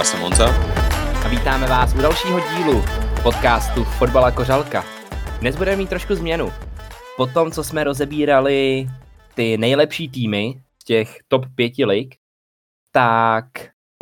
[0.00, 0.48] já jsem Honza.
[1.24, 2.82] A vítáme vás u dalšího dílu
[3.22, 4.84] podcastu Fotbala Kořalka.
[5.40, 6.52] Dnes budeme mít trošku změnu.
[7.16, 8.86] Po tom, co jsme rozebírali
[9.34, 12.14] ty nejlepší týmy z těch top pěti lig,
[12.92, 13.44] tak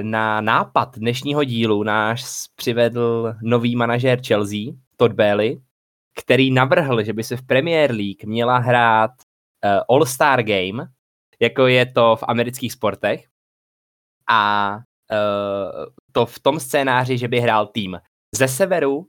[0.03, 2.25] na nápad dnešního dílu náš
[2.57, 5.61] přivedl nový manažer Chelsea, Todd Bailey,
[6.19, 10.89] který navrhl, že by se v Premier League měla hrát uh, All-Star Game,
[11.41, 13.25] jako je to v amerických sportech.
[14.31, 14.79] A
[16.13, 18.01] to v tom scénáři, že by hrál tým
[18.35, 19.07] ze severu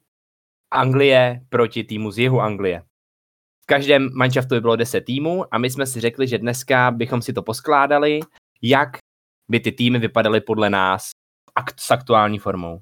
[0.72, 2.84] Anglie proti týmu z jihu Anglie.
[3.64, 7.22] V každém manšaftu by bylo 10 týmů a my jsme si řekli, že dneska bychom
[7.22, 8.20] si to poskládali,
[8.62, 8.90] jak
[9.50, 11.10] by ty týmy vypadaly podle nás
[11.80, 12.82] s aktuální formou.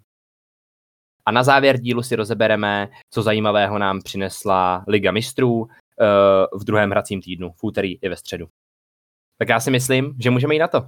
[1.25, 6.05] A na závěr dílu si rozebereme, co zajímavého nám přinesla Liga mistrů eh,
[6.53, 8.47] v druhém hracím týdnu, v úterý i ve středu.
[9.37, 10.87] Tak já si myslím, že můžeme jít na to.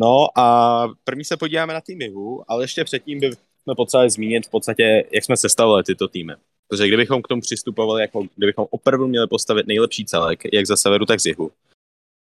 [0.00, 4.50] No a první se podíváme na tým jihu, ale ještě předtím bychom potřebovali zmínit v
[4.50, 6.32] podstatě, jak jsme sestavili tyto týmy.
[6.68, 11.06] Protože kdybychom k tomu přistupovali, jako kdybychom opravdu měli postavit nejlepší celek, jak za severu,
[11.06, 11.50] tak z jihu,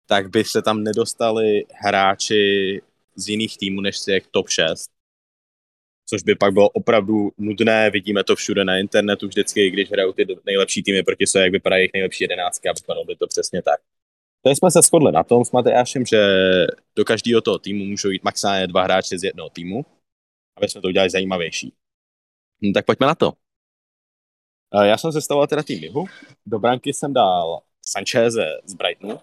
[0.07, 2.81] tak by se tam nedostali hráči
[3.15, 4.89] z jiných týmů než z těch top 6.
[6.05, 10.25] Což by pak bylo opravdu nudné, vidíme to všude na internetu vždycky, když hrajou ty
[10.45, 13.79] nejlepší týmy proti sobě, jak vypadají jejich nejlepší jedenáctky a vypadalo by to přesně tak.
[14.43, 16.17] Tady jsme se shodli na tom s Matejášem, že
[16.95, 19.85] do každého toho týmu můžou jít maximálně dva hráči z jednoho týmu,
[20.57, 21.73] aby jsme to udělali zajímavější.
[22.61, 23.33] No, tak pojďme na to.
[24.83, 26.05] Já jsem sestavoval teda tým Jihu.
[26.45, 29.19] Do branky jsem dal Sancheze z Brightonu.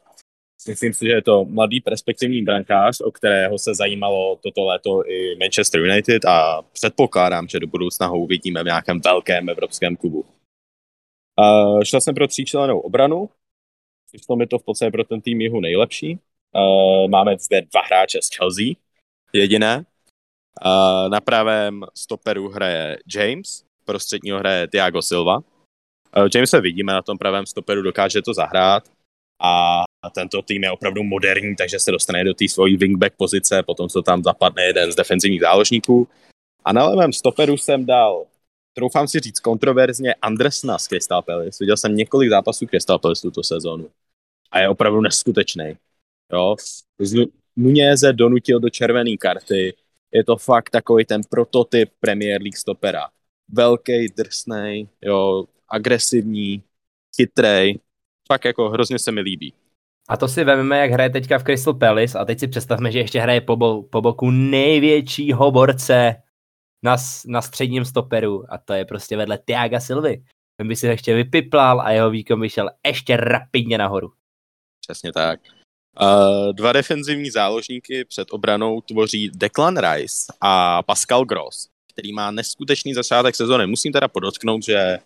[0.68, 5.36] Myslím si, že je to mladý perspektivní brankář, o kterého se zajímalo toto léto i
[5.36, 10.24] Manchester United a předpokládám, že do budoucna ho uvidíme v nějakém velkém evropském klubu.
[11.40, 13.28] Uh, šel jsem pro tříčlenou obranu,
[14.16, 16.18] Přišlo mi to v podstatě pro ten tým jihu nejlepší.
[16.54, 18.66] Uh, máme zde dva hráče z Chelsea,
[19.32, 19.84] jediné.
[20.64, 25.36] Uh, na pravém stoperu hraje James, prostředního hraje Thiago Silva.
[25.36, 25.42] Uh,
[26.34, 28.88] Jamesa vidíme na tom pravém stoperu, dokáže to zahrát
[29.42, 29.84] a
[30.14, 34.02] tento tým je opravdu moderní, takže se dostane do té svojí wingback pozice, potom co
[34.02, 36.08] tam zapadne jeden z defenzivních záložníků.
[36.64, 38.26] A na levém stoperu jsem dal
[38.74, 41.56] troufám si říct kontroverzně, Andersna z Crystal Palace.
[41.60, 43.90] Viděl jsem několik zápasů Crystal Palace tuto sezónu
[44.50, 45.76] a je opravdu neskutečný.
[46.32, 46.56] Jo?
[47.56, 49.74] Nuněze donutil do červené karty,
[50.12, 53.08] je to fakt takový ten prototyp Premier League stopera.
[53.48, 56.62] Velký, drsný, jo, agresivní,
[57.16, 57.78] chytrej,
[58.28, 59.52] fakt jako hrozně se mi líbí.
[60.08, 62.98] A to si vezmeme, jak hraje teďka v Crystal Palace a teď si představme, že
[62.98, 66.16] ještě hraje po, bo, po boku největšího borce
[66.82, 66.96] na,
[67.26, 70.24] na středním stoperu a to je prostě vedle Tiaga Silvy.
[70.56, 74.12] Ten by si ještě vypiplal a jeho výkon by šel ještě rapidně nahoru.
[74.86, 75.40] Přesně tak.
[76.00, 82.94] Uh, dva defenzivní záložníky před obranou tvoří Declan Rice a Pascal Gross, který má neskutečný
[82.94, 83.66] začátek sezóny.
[83.66, 84.98] Musím teda podotknout, že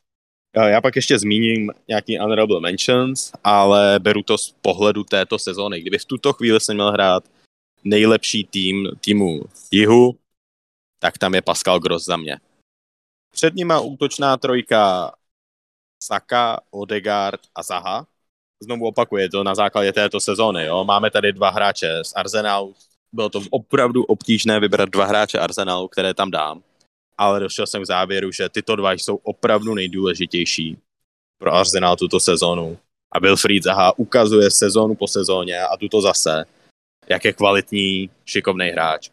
[0.57, 5.81] uh, já pak ještě zmíním nějaký honorable mentions, ale beru to z pohledu této sezóny.
[5.81, 7.25] Kdyby v tuto chvíli se měl hrát
[7.85, 9.41] nejlepší tým týmu
[9.71, 10.17] jihu,
[10.99, 12.41] tak tam je Pascal Gross za mě.
[13.31, 15.13] Před nima útočná trojka
[16.03, 18.07] Saka, Odegaard a Zaha.
[18.63, 20.65] Znovu opakuje to na základě této sezóny.
[20.65, 20.85] Jo.
[20.85, 22.75] Máme tady dva hráče z Arsenalu.
[23.13, 26.63] Bylo to opravdu obtížné vybrat dva hráče Arsenalu, které tam dám.
[27.19, 30.79] Ale došel jsem k závěru, že tyto dva jsou opravdu nejdůležitější
[31.39, 32.79] pro Arsenal tuto sezónu.
[33.13, 36.45] A Wilfried Zaha ukazuje sezónu po sezóně a tuto zase,
[37.09, 39.11] jak je kvalitní, šikovný hráč.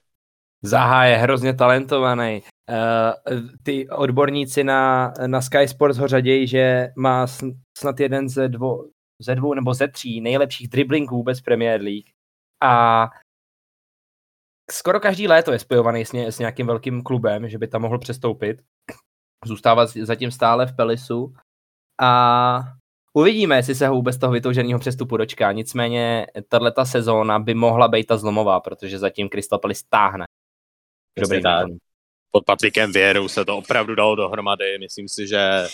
[0.64, 2.42] Zaha je hrozně talentovaný.
[2.70, 7.28] Uh, ty odborníci na, na Sky Sports ho řadějí, že má
[7.78, 8.90] snad jeden ze dvou,
[9.22, 12.10] ze dvou nebo ze tří nejlepších driblingů vůbec Premier League.
[12.64, 13.08] A
[14.72, 18.00] skoro každý léto je spojovaný s, ně, s nějakým velkým klubem, že by tam mohl
[18.00, 18.62] přestoupit.
[19.46, 21.34] Zůstávat zatím stále v Pelisu.
[22.02, 22.60] A
[23.14, 25.52] uvidíme, jestli se ho vůbec toho vytouženého přestupu dočká.
[25.52, 30.26] Nicméně tato sezóna by mohla být ta zlomová, protože zatím Crystal Palace táhne.
[31.20, 31.68] Dobrý tak.
[32.32, 34.78] Pod Patrikem Věrou se to opravdu dalo dohromady.
[34.80, 35.68] Myslím si, že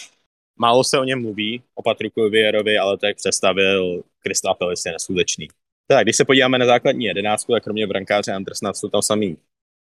[0.56, 4.92] málo se o něm mluví, o Patriku Věrovi, ale to, jak představil Krista Pelis, je
[4.92, 5.48] neskutečný.
[5.88, 9.38] Tak, když se podíváme na základní jedenáctku, tak kromě brankáře Andersna jsou tam samý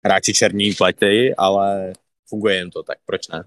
[0.04, 1.92] hráči černí plety, ale
[2.28, 3.44] funguje jim to, tak proč ne?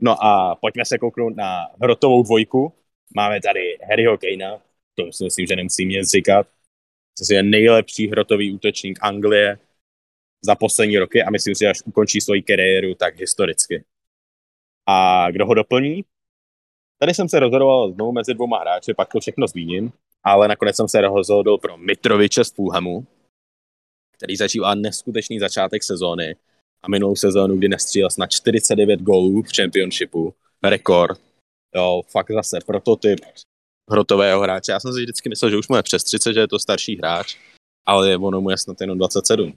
[0.00, 2.72] No a pojďme se kouknout na hrotovou dvojku.
[3.16, 4.58] Máme tady Harryho Kanea,
[4.94, 6.46] to si myslím, že nemusím nic říkat.
[7.18, 9.58] To je nejlepší hrotový útočník Anglie,
[10.44, 13.84] za poslední roky a myslím si, že až ukončí svoji kariéru, tak historicky.
[14.86, 16.04] A kdo ho doplní?
[17.02, 19.92] Tady jsem se rozhodoval znovu mezi dvouma hráči, pak to všechno zmíním,
[20.24, 23.06] ale nakonec jsem se rozhodl pro Mitroviče z Fulhamu,
[24.16, 26.36] který zažívá neskutečný začátek sezóny
[26.82, 31.20] a minulou sezónu, kdy nestřílel na 49 gólů v championshipu, rekord,
[31.74, 33.20] jo, fakt zase prototyp
[33.90, 34.72] hrotového hráče.
[34.72, 36.96] Já jsem si vždycky myslel, že už mu je přes 30, že je to starší
[36.96, 37.36] hráč,
[37.86, 39.54] ale ono mu je snad jenom 27.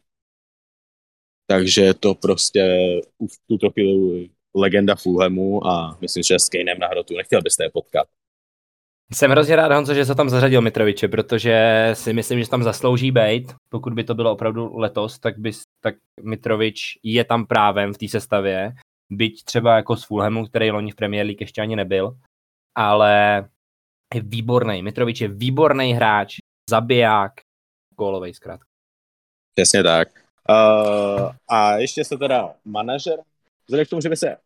[1.48, 2.62] Takže to prostě
[3.22, 7.70] v tuto chvíli legenda Fulhamu a myslím, že s Kanem na hrotu nechtěl byste je
[7.70, 8.08] potkat.
[9.14, 13.12] Jsem hrozně rád, Honzo, že se tam zařadil Mitroviče, protože si myslím, že tam zaslouží
[13.12, 13.54] být.
[13.70, 18.08] Pokud by to bylo opravdu letos, tak, by, tak Mitrovič je tam právem v té
[18.08, 18.74] sestavě.
[19.10, 22.18] Byť třeba jako z Fulhamu, který loni v Premier League ještě ani nebyl.
[22.76, 23.46] Ale
[24.14, 24.84] je výborný.
[24.84, 26.38] Mitrovič je výborný hráč,
[26.70, 27.32] zabiják,
[27.98, 28.68] gólovej zkrátka.
[29.56, 30.08] Přesně tak.
[30.50, 33.20] Uh, a ještě se teda manažer,
[33.68, 34.38] vzhledem k tomu, že by se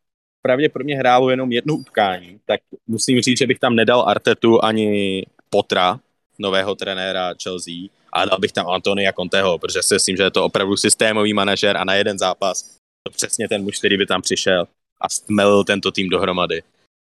[0.41, 5.99] pravděpodobně hrálo jenom jedno utkání, tak musím říct, že bych tam nedal Artetu ani Potra,
[6.39, 7.73] nového trenéra Chelsea,
[8.13, 11.77] a dal bych tam Antonia Conteho, protože si myslím, že je to opravdu systémový manažer
[11.77, 14.67] a na jeden zápas to přesně ten muž, který by tam přišel
[15.01, 16.63] a stmelil tento tým dohromady.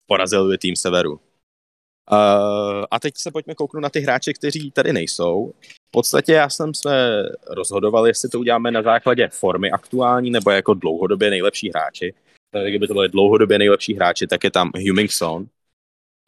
[0.06, 1.12] Porazil by tým Severu.
[1.12, 5.52] Uh, a teď se pojďme kouknout na ty hráče, kteří tady nejsou.
[5.88, 10.74] V podstatě já jsem se rozhodoval, jestli to uděláme na základě formy aktuální nebo jako
[10.74, 12.14] dlouhodobě nejlepší hráči.
[12.69, 15.46] Kdyby to byly dlouhodobě nejlepší hráči, tak je tam Hummingson,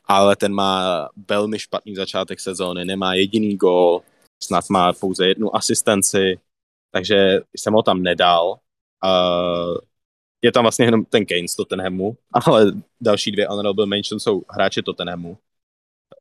[0.05, 4.03] ale ten má velmi špatný začátek sezóny, nemá jediný gól,
[4.43, 6.39] snad má pouze jednu asistenci,
[6.91, 8.59] takže jsem ho tam nedal.
[9.05, 9.79] Uh,
[10.43, 12.17] je tam vlastně jenom ten Kane z Tottenhamu,
[12.47, 15.39] ale další dvě honorable mention jsou hráči Tottenhamu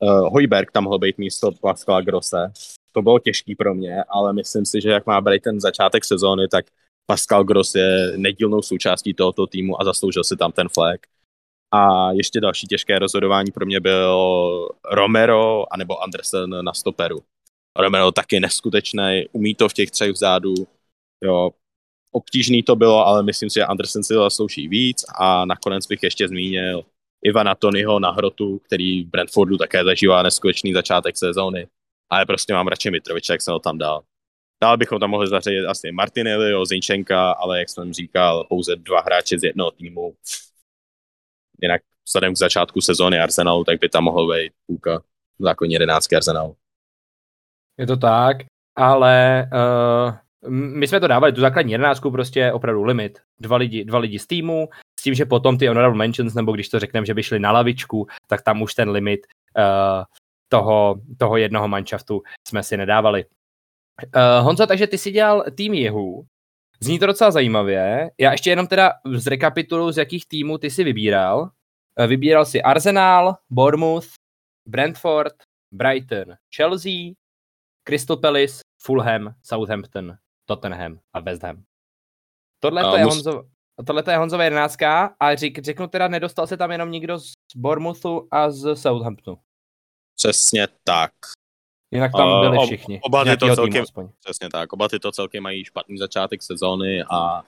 [0.03, 2.51] uh, Hojberg tam mohl být místo Pascala Grosse.
[2.91, 6.47] To bylo těžký pro mě, ale myslím si, že jak má být ten začátek sezóny,
[6.47, 6.65] tak
[7.05, 10.99] Pascal Gross je nedílnou součástí tohoto týmu a zasloužil si tam ten flag.
[11.71, 17.23] A ještě další těžké rozhodování pro mě byl Romero anebo Andersen na stoperu.
[17.79, 20.53] Romero taky neskutečný, umí to v těch třech vzadu.
[21.23, 21.51] Jo,
[22.11, 26.27] obtížný to bylo, ale myslím si, že Andersen si zaslouží víc a nakonec bych ještě
[26.27, 26.85] zmínil
[27.25, 31.67] Ivana Tonyho na hrotu, který v Brentfordu také zažívá neskutečný začátek sezóny.
[32.09, 34.03] Ale prostě mám radši Mitroviče, jak jsem ho tam dal.
[34.63, 39.39] Dál bychom tam mohli zařadit asi Martinelli, Zinčenka, ale jak jsem říkal, pouze dva hráči
[39.39, 40.15] z jednoho týmu.
[41.61, 45.01] Jinak vzhledem k začátku sezóny Arsenalu, tak by tam mohl být půlka
[45.39, 46.55] zákonně jedenáctky Arsenalu.
[47.77, 48.37] Je to tak,
[48.75, 53.19] ale uh, my jsme to dávali, tu základní jedenáctku prostě opravdu limit.
[53.39, 54.69] Dva lidi, dva lidi z týmu,
[54.99, 57.51] s tím, že potom ty honorable mentions, nebo když to řekneme, že by šli na
[57.51, 59.27] lavičku, tak tam už ten limit
[59.57, 60.03] uh,
[60.49, 63.25] toho, toho jednoho manšaftu jsme si nedávali.
[64.15, 66.25] Uh, Honzo, takže ty si dělal tým Jihu.
[66.79, 68.11] Zní to docela zajímavě.
[68.19, 71.41] Já ještě jenom teda zrekapituluji, z jakých týmů ty si vybíral.
[71.99, 74.07] Uh, vybíral si Arsenal, Bournemouth,
[74.69, 75.33] Brentford,
[75.73, 77.13] Brighton, Chelsea,
[77.87, 78.53] Crystal Palace,
[78.83, 81.63] Fulham, Southampton, Tottenham a West Ham.
[82.59, 83.13] Tohle to je, mus...
[83.13, 83.43] Honzo,
[83.87, 88.27] tohle je Honzové jedenáctka a řek, řeknu teda, nedostal se tam jenom nikdo z Bournemouthu
[88.31, 89.37] a z Southamptonu.
[90.15, 91.11] Přesně tak.
[91.93, 92.99] Jinak tam byli uh, všichni.
[93.03, 93.85] Oba ty to celkem,
[94.19, 97.43] přesně tak, oba ty to celkem mají špatný začátek sezóny a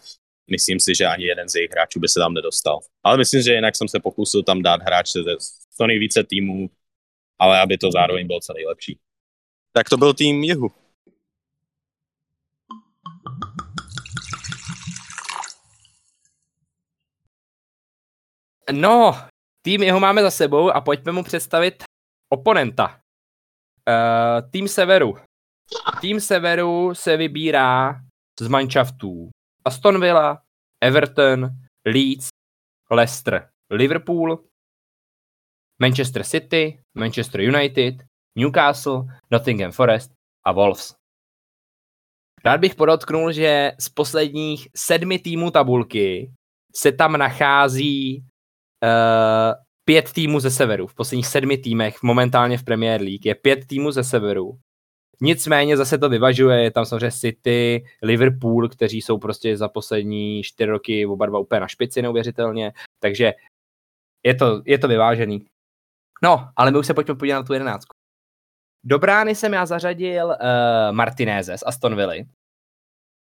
[0.52, 2.80] myslím si, že ani jeden z jejich hráčů by se tam nedostal.
[3.04, 5.36] Ale myslím, že jinak jsem se pokusil tam dát hráče ze
[5.78, 6.70] co nejvíce týmů,
[7.40, 9.00] ale aby to zároveň bylo co nejlepší.
[9.72, 10.72] Tak to byl tým Jihu.
[18.72, 19.16] No,
[19.62, 21.84] tým jeho máme za sebou a pojďme mu představit
[22.30, 23.05] oponenta.
[23.90, 25.14] Uh, tým Severu.
[26.02, 28.02] Tým Severu se vybírá
[28.40, 29.30] z manšaftů
[29.66, 30.42] Aston Villa,
[30.82, 31.50] Everton,
[31.86, 32.28] Leeds,
[32.92, 34.44] Leicester, Liverpool,
[35.82, 37.96] Manchester City, Manchester United,
[38.38, 40.12] Newcastle, Nottingham Forest
[40.46, 40.96] a Wolves.
[42.46, 46.32] Rád bych podotknul, že z posledních sedmi týmů tabulky
[46.76, 48.20] se tam nachází
[48.84, 50.88] uh, pět týmů ze severu.
[50.88, 54.60] V posledních sedmi týmech momentálně v Premier League je pět týmů ze severu.
[55.22, 60.72] Nicméně zase to vyvažuje, je tam samozřejmě City, Liverpool, kteří jsou prostě za poslední čtyři
[60.72, 63.34] roky oba dva úplně na špici neuvěřitelně, takže
[64.26, 65.46] je to, je to vyvážený.
[66.24, 67.94] No, ale my už se pojďme podívat na tu jedenáctku.
[68.86, 70.36] Do brány jsem já zařadil uh,
[70.92, 72.26] Martinéze z Aston Villa,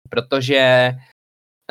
[0.10, 0.91] protože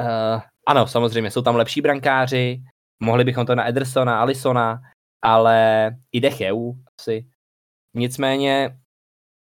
[0.01, 2.63] uh, ano, samozřejmě jsou tam lepší brankáři,
[3.03, 4.81] Mohli bychom to na Edersona, Alisona,
[5.23, 7.27] ale i Decheu asi.
[7.95, 8.79] Nicméně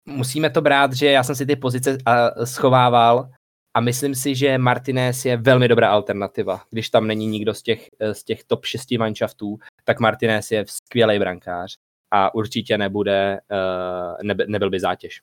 [0.08, 1.98] musíme to brát, že já jsem si ty pozice
[2.44, 3.30] schovával
[3.76, 6.62] a myslím si, že Martinez je velmi dobrá alternativa.
[6.70, 11.18] Když tam není nikdo z těch, z těch top 6 manšaftů, tak Martinez je skvělý
[11.18, 11.76] brankář
[12.10, 15.22] a určitě nebude, uh, nebe, nebyl by zátěž.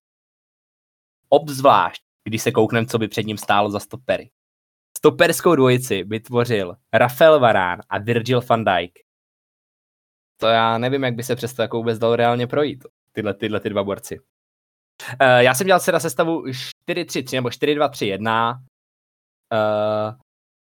[1.29, 4.29] Obzvlášť, když se koukneme, co by před ním stálo za stopery.
[5.05, 8.99] Stoperskou dvojici vytvořil Rafael Varán a Virgil van Dijk.
[10.37, 13.69] To já nevím, jak by se přesto jako vůbec dalo reálně projít, tyhle, tyhle ty
[13.69, 14.19] dva borci.
[14.19, 14.25] Uh,
[15.37, 18.53] já jsem dělal se na sestavu 4-3-3 nebo 4-2-3-1.
[18.53, 18.59] Uh,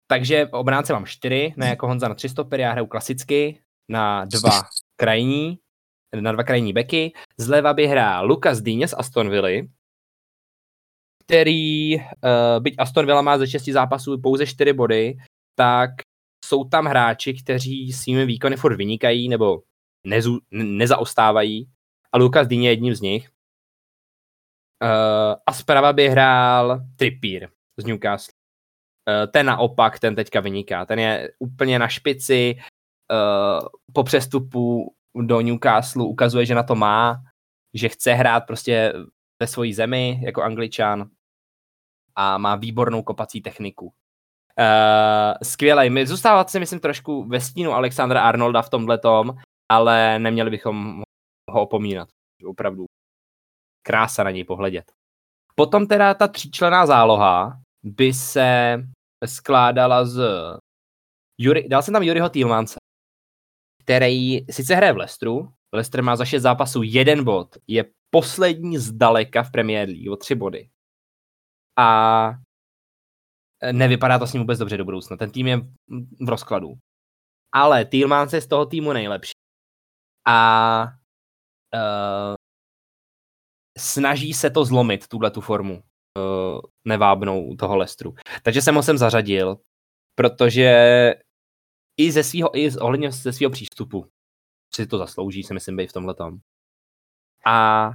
[0.07, 4.63] takže obránce mám 4, ne jako Honza na 3 stopery, já hraju klasicky na dva
[4.97, 5.59] krajní,
[6.21, 7.13] na dva krajní beky.
[7.39, 9.69] Zleva by hrál Lukas Dýně z Aston Villa,
[11.27, 12.03] který, uh,
[12.61, 15.17] byť Aston Villa má ze 6 zápasů pouze 4 body,
[15.55, 15.91] tak
[16.45, 19.63] jsou tam hráči, kteří svými výkony furt vynikají nebo
[20.07, 21.71] nezu, nezaostávají
[22.13, 23.31] a Lukas Dýně je jedním z nich.
[24.83, 28.33] Uh, a zprava by hrál Trippier z Newcastle.
[29.09, 30.87] Uh, ten naopak, ten teďka vyniká.
[30.87, 32.57] Ten je úplně na špici.
[33.13, 37.23] Uh, po přestupu do Newcastle ukazuje, že na to má,
[37.75, 38.93] že chce hrát prostě
[39.41, 41.11] ve své zemi jako angličan
[42.17, 43.87] a má výbornou kopací techniku.
[43.87, 45.91] Uh, skvělej.
[45.91, 49.35] My zůstávat si myslím trošku ve stínu Alexandra Arnolda v tomhle tom,
[49.73, 51.03] ale neměli bychom
[51.51, 52.09] ho opomínat.
[52.47, 52.85] Opravdu
[53.87, 54.93] krása na něj pohledět.
[55.55, 58.79] Potom teda ta tříčlená záloha by se
[59.27, 60.23] skládala z...
[61.41, 62.77] Juri, dal jsem tam Juriho Týlmance,
[63.83, 69.43] který sice hraje v Lestru, Leicester má za šest zápasů jeden bod, je poslední zdaleka
[69.43, 70.71] v Premier League o tři body.
[71.79, 72.35] A
[73.73, 75.17] nevypadá to s ním vůbec dobře do budoucna.
[75.17, 75.57] Ten tým je
[76.21, 76.75] v rozkladu.
[77.53, 79.33] Ale Týlmans je z toho týmu nejlepší.
[80.29, 80.83] A
[81.75, 82.35] uh,
[83.79, 88.15] snaží se to zlomit, tuhle tu formu uh, nevábnou toho Lestru.
[88.43, 89.57] Takže jsem ho sem zařadil,
[90.15, 90.71] protože
[91.97, 94.11] i ze svého, i ohledně ze svého přístupu
[94.75, 96.39] si to zaslouží, si myslím, být v tomhle tom.
[97.47, 97.91] A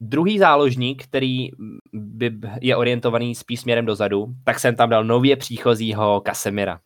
[0.00, 1.48] druhý záložník, který
[1.92, 6.80] by je orientovaný spíš směrem dozadu, tak jsem tam dal nově příchozího Casemira.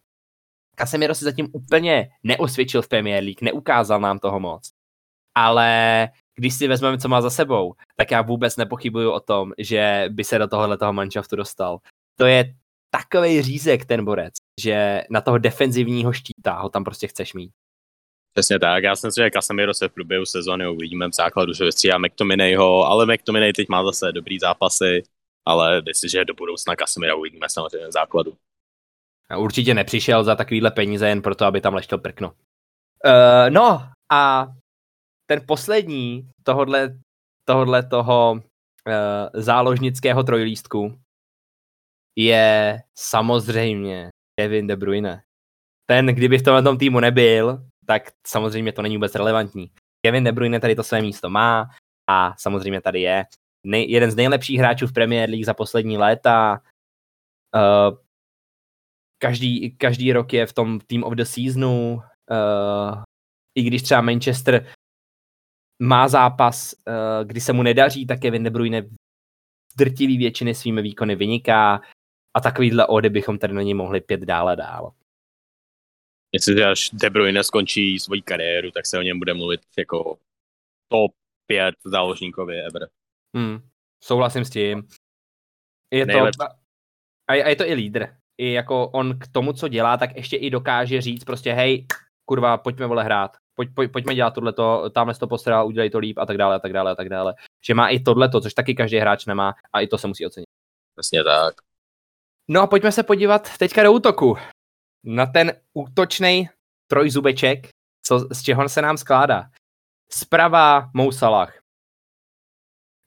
[0.76, 4.70] Casemiro si zatím úplně neosvědčil v Premier League, neukázal nám toho moc.
[5.34, 10.04] Ale když si vezmeme, co má za sebou, tak já vůbec nepochybuju o tom, že
[10.10, 11.78] by se do tohohle toho manšaftu dostal.
[12.16, 12.54] To je
[12.90, 17.52] takový řízek ten borec, že na toho defenzivního štíta ho tam prostě chceš mít.
[18.32, 21.64] Přesně tak, já si myslím, že Casemiro se v průběhu sezóny uvidíme v základu, že
[21.64, 25.02] vystřídá McTominayho, ale McTominay teď má zase dobrý zápasy,
[25.44, 28.36] ale myslím, že do budoucna Casemiro uvidíme samozřejmě v základu.
[29.30, 32.32] A určitě nepřišel za takovýhle peníze jen proto, aby tam leštil prkno.
[33.04, 34.46] Uh, no a
[35.26, 36.98] ten poslední tohodle,
[37.44, 38.40] tohodle toho uh,
[39.34, 41.00] záložnického trojlístku
[42.18, 44.08] je samozřejmě
[44.40, 45.22] Kevin De Bruyne.
[45.86, 49.70] Ten, kdyby v tomhle týmu nebyl, tak samozřejmě to není vůbec relevantní.
[50.06, 51.68] Kevin De Bruyne tady to své místo má
[52.10, 53.24] a samozřejmě tady je
[53.66, 56.60] nej, jeden z nejlepších hráčů v Premier League za poslední léta.
[57.54, 57.98] Uh,
[59.18, 63.02] každý, každý rok je v tom Team of the Seasonu, uh,
[63.58, 64.66] i když třeba Manchester
[65.82, 68.82] má zápas, uh, kdy se mu nedaří, tak Kevin De Bruyne
[69.76, 71.80] drtivý většiny svými výkony vyniká
[72.36, 74.92] a takovýhle ody bychom tady na něj mohli pět dále dál.
[76.32, 80.18] Myslím, že až De Bruyne skončí svoji kariéru, tak se o něm bude mluvit jako
[80.88, 81.12] top
[81.46, 82.88] 5 záložníkově ever.
[83.36, 83.58] Hmm,
[84.02, 84.88] souhlasím s tím.
[85.90, 86.18] Je to,
[87.28, 88.06] a, je, a je to i lídr.
[88.38, 91.86] I jako on k tomu, co dělá, tak ještě i dokáže říct prostě hej,
[92.24, 93.36] kurva, pojďme vole hrát.
[93.54, 96.58] Pojď, pojď, pojďme dělat tohleto, tamhle to postral, udělej to líp a tak dále a
[96.58, 97.34] tak dále a tak dále.
[97.66, 100.48] Že má i tohleto, což taky každý hráč nemá a i to se musí ocenit.
[100.96, 101.54] Přesně tak.
[102.48, 104.36] No a pojďme se podívat teďka do útoku.
[105.04, 106.48] Na ten útočný
[106.90, 107.68] trojzubeček,
[108.06, 109.50] co, z čeho se nám skládá.
[110.12, 111.60] Zprava Mousalah.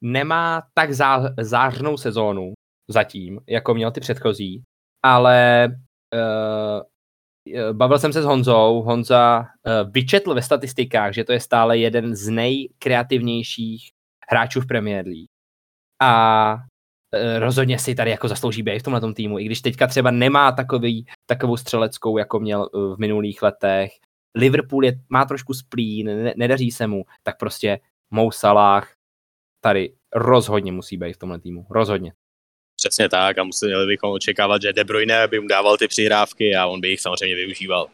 [0.03, 2.53] Nemá tak zá, zářnou sezónu
[2.89, 4.63] zatím, jako měl ty předchozí,
[5.03, 5.67] ale
[6.15, 6.81] uh,
[7.73, 8.81] bavil jsem se s Honzou.
[8.81, 13.89] Honza uh, vyčetl ve statistikách, že to je stále jeden z nejkreativnějších
[14.31, 15.29] hráčů v Premier League.
[16.01, 16.55] A
[17.39, 21.05] rozhodně si tady jako zaslouží být v tomhle týmu, i když teďka třeba nemá takový,
[21.25, 23.91] takovou střeleckou, jako měl eh, v minulých letech.
[24.35, 27.79] Liverpool je, má trošku splín, ne, nedaří se mu, tak prostě
[28.11, 28.93] Mou Salah
[29.61, 31.65] tady rozhodně musí být v tomhle týmu.
[31.69, 32.13] Rozhodně.
[32.75, 36.67] Přesně tak a museli bychom očekávat, že De Bruyne by mu dával ty přihrávky a
[36.67, 37.87] on by jich samozřejmě využíval.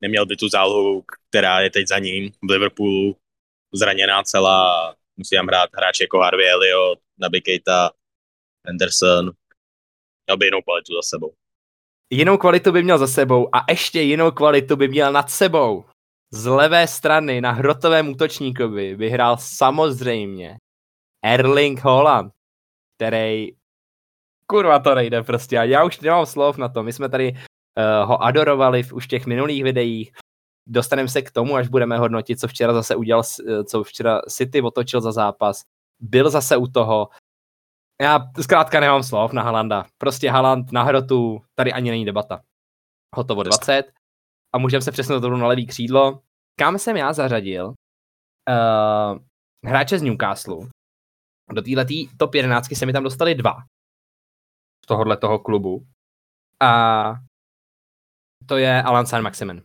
[0.00, 3.16] Neměl by tu zálohu, která je teď za ním v Liverpoolu
[3.74, 7.90] zraněná celá, musí tam hrát hráč jako Harvey Elliott, Naby Keita,
[8.68, 9.30] Anderson
[10.26, 11.34] měl by jinou kvalitu za sebou.
[12.10, 15.84] Jinou kvalitu by měl za sebou a ještě jinou kvalitu by měl nad sebou.
[16.34, 20.56] z levé strany na hrotovém útočníkovi vyhrál samozřejmě
[21.24, 22.32] Erling Haaland,
[22.96, 23.48] který
[24.46, 25.58] kurva to nejde prostě.
[25.58, 26.82] A já už nemám slov na to.
[26.82, 30.12] My jsme tady uh, ho adorovali v už těch minulých videích.
[30.68, 34.62] Dostaneme se k tomu, až budeme hodnotit, co včera zase udělal, eh, co včera City
[34.62, 35.62] otočil za zápas.
[36.00, 37.08] Byl zase u toho.
[38.00, 39.86] Já zkrátka nemám slov na Halanda.
[39.98, 42.42] Prostě Haland na hrotu, tady ani není debata.
[43.16, 43.92] Hotovo 20
[44.54, 46.22] a můžeme se přesunout na levý křídlo.
[46.58, 49.18] Kam jsem já zařadil uh,
[49.66, 50.68] hráče z Newcastle.
[51.52, 53.54] Do této top 11 se mi tam dostali dva
[54.84, 55.86] z tohohle toho klubu.
[56.60, 57.14] A
[58.46, 59.62] to je Alan San Maximin.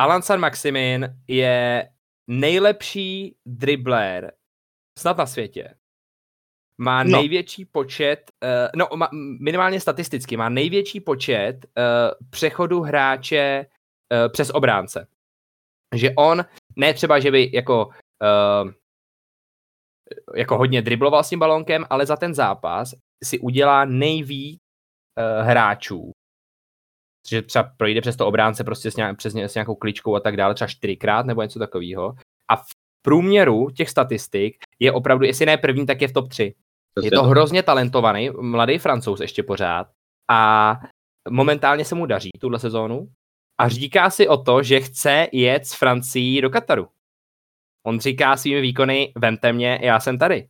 [0.00, 1.88] Alan San Maximin je
[2.30, 4.32] nejlepší dribbler
[4.98, 5.74] snad na světě.
[6.78, 7.10] Má no.
[7.10, 9.08] největší počet, uh, no má,
[9.40, 15.06] minimálně statisticky, má největší počet uh, přechodu hráče uh, přes obránce.
[15.94, 16.44] Že on,
[16.76, 18.70] ne třeba, že by jako uh,
[20.34, 24.58] jako hodně dribloval s tím balonkem, ale za ten zápas si udělá nejvíc
[25.18, 26.10] uh, hráčů.
[27.28, 30.20] Že třeba projde přes to obránce prostě s, nějak, přes ně, s nějakou kličkou a
[30.20, 32.14] tak dále, třeba čtyřikrát nebo něco takového.
[32.50, 32.66] A v
[33.02, 36.54] průměru těch statistik je opravdu, jestli ne první, tak je v top 3.
[37.02, 39.86] Je to hrozně talentovaný, mladý francouz ještě pořád.
[40.30, 40.80] A
[41.30, 43.08] momentálně se mu daří tuhle sezónu.
[43.60, 46.88] A říká si o to, že chce jet z Francii do Kataru.
[47.86, 50.48] On říká svými výkony, vemte mě, já jsem tady.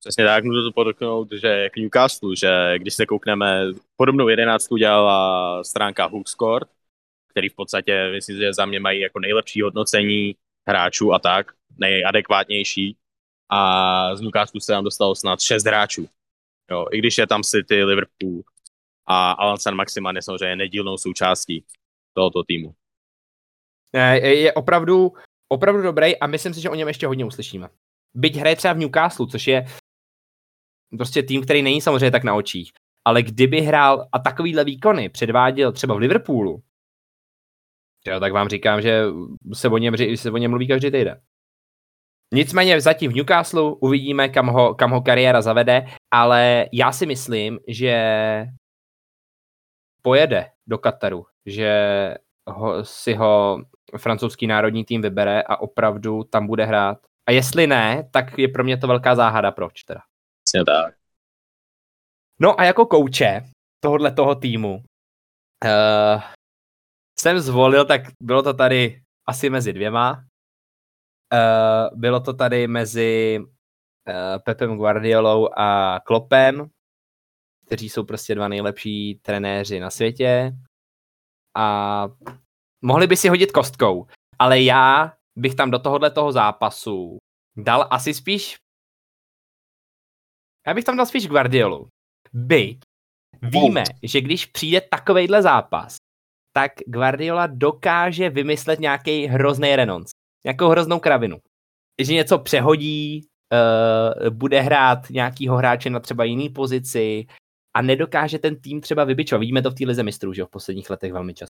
[0.00, 3.64] Přesně tak, můžu to podotknout, že k Newcastle, že když se koukneme,
[3.96, 6.66] podobnou jedenáctku dělala stránka Hookscore,
[7.28, 10.34] který v podstatě, myslím, že za mě mají jako nejlepší hodnocení
[10.68, 12.96] hráčů a tak, nejadekvátnější.
[13.48, 16.08] A z Newcastle se tam dostalo snad šest hráčů.
[16.70, 18.42] Jo, I když je tam City, Liverpool
[19.06, 21.64] a Alan San Maximan je samozřejmě nedílnou součástí
[22.12, 22.74] tohoto týmu.
[23.94, 25.12] Je, je opravdu,
[25.48, 27.68] opravdu dobrý a myslím si, že o něm ještě hodně uslyšíme.
[28.14, 29.66] Byť hraje třeba v Newcastle, což je
[30.96, 32.72] prostě tým, který není samozřejmě tak na očích.
[33.04, 36.62] Ale kdyby hrál a takovýhle výkony předváděl třeba v Liverpoolu,
[38.06, 39.04] jo, tak vám říkám, že
[39.52, 41.20] se o, něm, se o něm mluví každý týden.
[42.34, 47.58] Nicméně zatím v Newcastle uvidíme, kam ho, kam ho kariéra zavede, ale já si myslím,
[47.68, 48.46] že
[50.02, 51.70] pojede do Kataru, že
[52.46, 53.62] ho, si ho
[53.98, 56.98] francouzský národní tým vybere a opravdu tam bude hrát.
[57.28, 60.00] A jestli ne, tak je pro mě to velká záhada, proč teda.
[60.44, 60.94] Přesně tak.
[62.40, 63.42] No a jako kouče
[63.80, 66.22] tohohle toho týmu uh,
[67.18, 70.24] jsem zvolil, tak bylo to tady asi mezi dvěma.
[71.32, 76.70] Uh, bylo to tady mezi uh, Pepem Guardiolou a Klopem,
[77.66, 80.52] kteří jsou prostě dva nejlepší trenéři na světě.
[81.56, 82.08] A
[82.84, 84.06] mohli by si hodit kostkou,
[84.38, 87.18] ale já bych tam do tohohle toho zápasu
[87.56, 88.56] dal asi spíš
[90.66, 91.88] já bych tam dal spíš Guardiolu.
[92.32, 92.78] Byť
[93.42, 95.96] víme, že když přijde takovejhle zápas,
[96.52, 100.10] tak Guardiola dokáže vymyslet nějaký hrozný renonc.
[100.44, 101.38] Nějakou hroznou kravinu.
[102.02, 107.26] Že něco přehodí, uh, bude hrát nějakýho hráče na třeba jiný pozici
[107.76, 109.40] a nedokáže ten tým třeba vybičovat.
[109.40, 111.54] Vidíme to v té lize mistrů, že v posledních letech velmi často.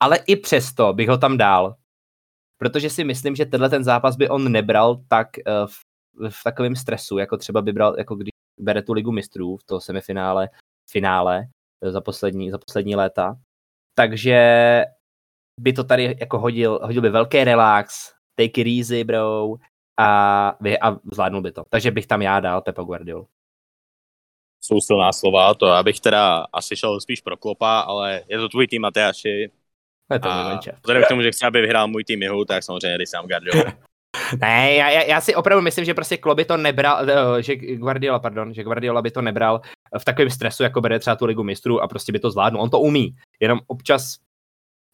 [0.00, 1.76] Ale i přesto bych ho tam dal,
[2.58, 5.86] protože si myslím, že tenhle ten zápas by on nebral tak uh, v
[6.30, 9.80] v takovém stresu, jako třeba by bral, jako když bere tu ligu mistrů v to
[9.80, 10.48] semifinále,
[10.90, 11.46] finále
[11.90, 13.36] za poslední, za poslední léta.
[13.94, 14.84] Takže
[15.60, 19.54] by to tady jako hodil, hodil by velký relax, take it easy, bro,
[20.00, 20.48] a,
[20.80, 21.64] a zvládnul by to.
[21.68, 23.26] Takže bych tam já dal Pepa Guardiol.
[24.60, 28.48] Jsou silná slova, to já bych teda asi šel spíš pro Klopa, ale je to
[28.48, 29.50] tvůj tým, Matyáši.
[30.12, 32.96] Je to a vzhledem k tomu, že chci, aby vyhrál můj tým Jihu, tak samozřejmě
[32.96, 33.72] když sám Guardiola.
[34.40, 38.18] Ne, já, já, si opravdu myslím, že prostě Klopp by to nebral, eh, že Guardiola,
[38.18, 39.60] pardon, že Guardiola by to nebral
[39.98, 42.62] v takovém stresu, jako bere třeba tu ligu mistrů a prostě by to zvládnul.
[42.62, 44.16] On to umí, jenom občas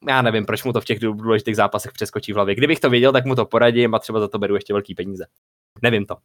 [0.08, 2.54] já nevím, proč mu to v těch důležitých zápasech přeskočí v hlavě.
[2.54, 5.26] Kdybych to věděl, tak mu to poradím a třeba za to beru ještě velký peníze.
[5.82, 6.16] Nevím to.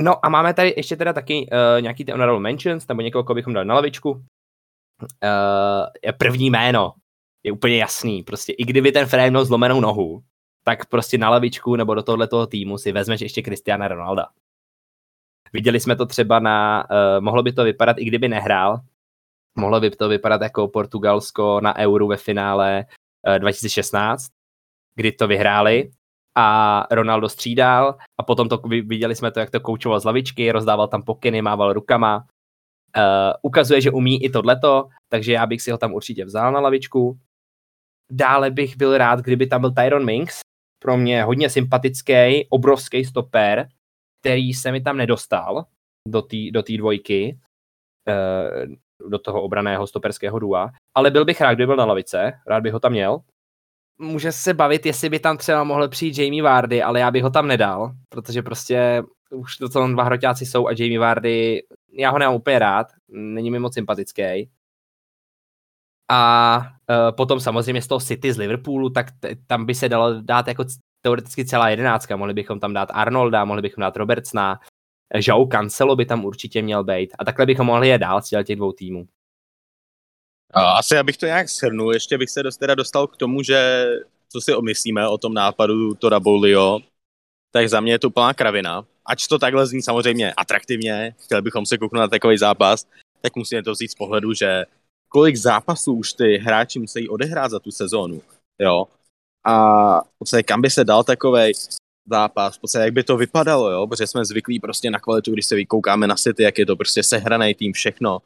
[0.00, 3.34] No a máme tady ještě teda taky uh, nějaký ty honorable mentions, nebo někoho, koho
[3.34, 4.10] bychom dali na lavičku.
[4.10, 4.20] Uh,
[6.04, 6.92] je první jméno.
[7.42, 8.22] Je úplně jasný.
[8.22, 10.22] Prostě i kdyby ten Frame měl zlomenou nohu,
[10.64, 14.28] tak prostě na lavičku nebo do tohoto týmu si vezmeš ještě Cristiana Ronalda.
[15.52, 18.80] Viděli jsme to třeba na, uh, mohlo by to vypadat, i kdyby nehrál,
[19.58, 22.84] mohlo by to vypadat jako Portugalsko na Euro ve finále
[23.28, 24.28] uh, 2016,
[24.94, 25.90] kdy to vyhráli
[26.34, 30.88] a Ronaldo střídal a potom to viděli jsme to, jak to koučoval z lavičky, rozdával
[30.88, 32.26] tam pokyny, mával rukama.
[32.96, 36.60] Uh, ukazuje, že umí i tohleto, takže já bych si ho tam určitě vzal na
[36.60, 37.18] lavičku.
[38.12, 40.40] dále bych byl rád, kdyby tam byl Tyron Minks,
[40.82, 43.68] pro mě hodně sympatický, obrovský stoper,
[44.20, 45.64] který se mi tam nedostal
[46.08, 47.38] do té do dvojky,
[48.08, 48.66] eh,
[49.08, 52.72] do toho obraného stoperského dua, ale byl bych rád, kdyby byl na lavice, rád bych
[52.72, 53.20] ho tam měl.
[53.98, 57.30] Může se bavit, jestli by tam třeba mohl přijít Jamie Vardy, ale já bych ho
[57.30, 59.02] tam nedal, protože prostě
[59.34, 61.62] už to tam dva hroťáci jsou a Jamie Vardy,
[61.92, 64.50] já ho nemám úplně rád, není mi moc sympatický.
[66.10, 66.58] A
[66.90, 70.48] uh, potom samozřejmě z toho City z Liverpoolu, tak t- tam by se dalo dát
[70.48, 70.64] jako
[71.00, 72.16] teoreticky celá jedenáctka.
[72.16, 74.60] Mohli bychom tam dát Arnolda, mohli bychom dát Robertsna,
[75.14, 77.14] Joe Cancelo by tam určitě měl být.
[77.18, 79.08] A takhle bychom mohli je dál z těch dvou týmů.
[80.54, 83.86] Asi abych to nějak shrnul, ještě bych se dost, teda dostal k tomu, že
[84.28, 86.80] co si omyslíme o tom nápadu Tora Bolio,
[87.50, 88.86] tak za mě je to úplná kravina.
[89.06, 92.86] Ač to takhle zní samozřejmě atraktivně, chtěli bychom se kouknout na takový zápas,
[93.20, 94.64] tak musíme to vzít z pohledu, že
[95.08, 98.22] kolik zápasů už ty hráči musí odehrát za tu sezónu,
[98.58, 98.86] jo.
[99.46, 100.02] A
[100.44, 101.52] kam by se dal takový
[102.06, 105.46] zápas, v podstatě jak by to vypadalo, jo, protože jsme zvyklí prostě na kvalitu, když
[105.46, 108.18] se vykoukáme na City, jak je to prostě sehraný tým, všechno.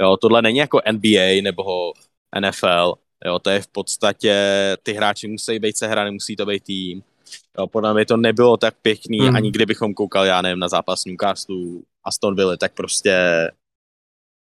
[0.00, 1.92] Jo, tohle není jako NBA nebo
[2.40, 4.36] NFL, jo, to je v podstatě,
[4.82, 7.02] ty hráči musí být sehraný, musí to být tým.
[7.58, 9.36] Jo, podle mě to nebylo tak pěkný, hmm.
[9.36, 11.56] ani kdybychom koukali, já nevím, na zápas Newcastle,
[12.04, 13.16] Aston Villa, tak prostě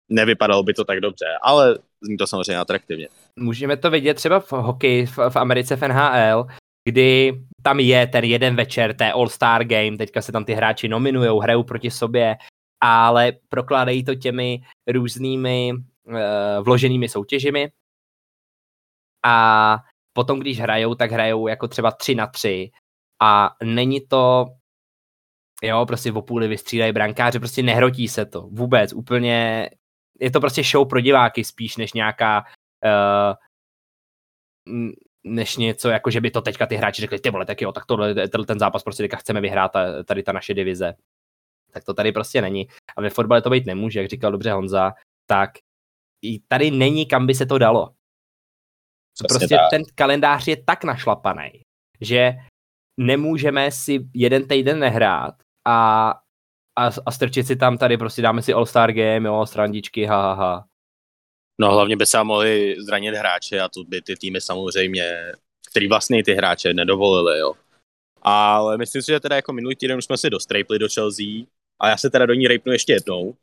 [0.09, 3.07] nevypadalo by to tak dobře, ale zní to samozřejmě atraktivně.
[3.35, 6.47] Můžeme to vidět třeba v hokeji v, v Americe v NHL,
[6.89, 11.39] kdy tam je ten jeden večer, té All-Star Game, teďka se tam ty hráči nominujou,
[11.39, 12.37] hrajou proti sobě,
[12.83, 16.15] ale prokládají to těmi různými uh,
[16.61, 17.71] vloženými soutěžemi.
[19.25, 19.77] A
[20.13, 22.71] potom, když hrajou, tak hrajou jako třeba 3 na 3
[23.21, 24.45] a není to
[25.63, 29.69] jo, prostě v opůli vystřídají brankáře, prostě nehrotí se to vůbec, úplně
[30.19, 32.43] je to prostě show pro diváky spíš, než nějaká
[32.85, 33.35] uh,
[35.23, 37.85] než něco, jako že by to teďka ty hráči řekli, ty vole, tak jo, tak
[37.85, 38.15] tohle,
[38.47, 39.71] ten zápas prostě teďka chceme vyhrát,
[40.05, 40.93] tady ta naše divize.
[41.71, 42.67] Tak to tady prostě není.
[42.97, 44.93] A ve fotbale to být nemůže, jak říkal dobře Honza,
[45.25, 45.49] tak
[46.21, 47.93] i tady není, kam by se to dalo.
[49.13, 49.69] Přesně prostě tak.
[49.69, 51.49] ten kalendář je tak našlapaný,
[52.01, 52.33] že
[52.99, 55.33] nemůžeme si jeden týden nehrát
[55.67, 56.09] a,
[56.77, 60.33] a, a strčit si tam tady, prostě dáme si All-Star Game, jo, strandičky, ha, ha,
[60.33, 60.65] ha.
[61.61, 65.31] No hlavně by se mohli zranit hráče a to by ty týmy samozřejmě,
[65.69, 67.53] který vlastně ty hráče nedovolili, jo.
[68.21, 71.25] Ale myslím si, že teda jako minulý týden už jsme si dostrejpli do Chelsea
[71.79, 73.35] a já se teda do ní rejpnu ještě jednou.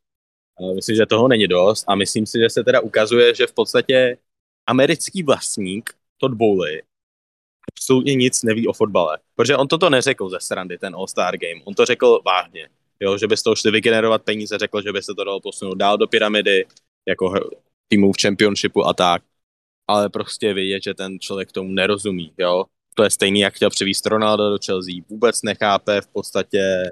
[0.74, 4.18] Myslím, že toho není dost a myslím si, že se teda ukazuje, že v podstatě
[4.66, 6.82] americký vlastník Todd Bowley
[7.72, 9.18] absolutně nic neví o fotbale.
[9.36, 11.64] Protože on toto neřekl ze srandy, ten All-Star Game.
[11.64, 12.68] On to řekl vážně.
[13.00, 15.74] Jo, že by z toho šli vygenerovat peníze, řekl, že by se to dalo posunout
[15.74, 16.66] dál do pyramidy,
[17.08, 17.34] jako
[17.88, 19.22] týmů v championshipu a tak.
[19.88, 22.64] Ale prostě vidět, že ten člověk tomu nerozumí, jo.
[22.94, 24.94] To je stejný, jak chtěl převíst Ronaldo do Chelsea.
[25.08, 26.90] Vůbec nechápe v podstatě,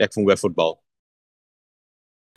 [0.00, 0.74] jak funguje fotbal.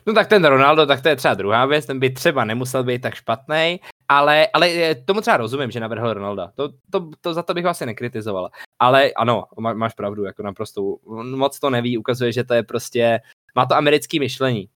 [0.05, 3.01] No tak ten Ronaldo, tak to je třeba druhá věc, ten by třeba nemusel být
[3.01, 6.51] tak špatný, ale, ale tomu třeba rozumím, že navrhl Ronalda.
[6.55, 8.49] To, to, to za to bych vlastně nekritizoval.
[8.79, 10.97] Ale ano, má, máš pravdu, jako naprosto.
[11.35, 13.19] Moc to neví, ukazuje, že to je prostě,
[13.55, 14.69] má to americký myšlení.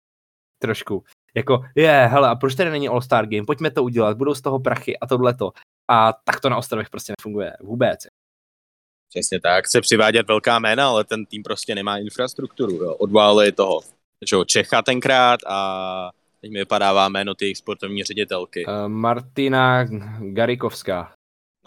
[0.59, 1.03] Trošku.
[1.35, 3.45] Jako, je, hele, a proč tady není All-Star Game?
[3.45, 5.51] Pojďme to udělat, budou z toho prachy a tohleto.
[5.91, 7.99] A tak to na ostrovech prostě nefunguje vůbec.
[9.09, 12.73] Přesně tak, chce přivádět velká jména, ale ten tým prostě nemá infrastrukturu.
[12.73, 12.93] Jo.
[12.93, 13.81] Odválili toho
[14.25, 16.09] že Čecha tenkrát a
[16.41, 18.65] teď mi vypadává jméno ty jejich sportovní ředitelky.
[18.65, 19.83] Uh, Martina
[20.19, 21.13] Garikovská.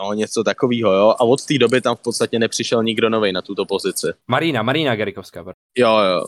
[0.01, 1.15] No, něco takového, jo.
[1.19, 4.07] A od té doby tam v podstatě nepřišel nikdo nový na tuto pozici.
[4.29, 5.45] Marina, Marina Garikovská.
[5.79, 6.27] Jo, jo.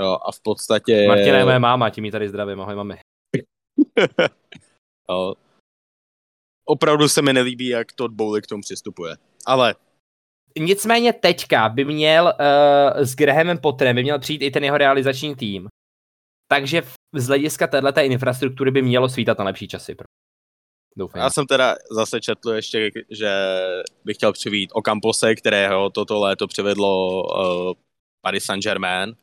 [0.00, 1.08] Jo, a v podstatě...
[1.08, 2.98] Martina je moje máma, tím ji tady zdravím, ahoj mami.
[5.10, 5.34] jo.
[6.64, 9.16] Opravdu se mi nelíbí, jak Todd Bowley k tomu přistupuje.
[9.46, 9.74] Ale
[10.58, 15.36] Nicméně teďka by měl uh, s Grahamem Potterem by měl přijít i ten jeho realizační
[15.36, 15.68] tým.
[16.48, 16.82] Takže
[17.14, 19.96] z hlediska této infrastruktury by mělo svítat na lepší časy.
[20.96, 21.22] Doufám.
[21.22, 23.32] Já jsem teda zase četl ještě, že
[24.04, 27.74] bych chtěl přivít Ocampose, kterého toto léto přivedlo uh,
[28.20, 29.14] Paris Saint-Germain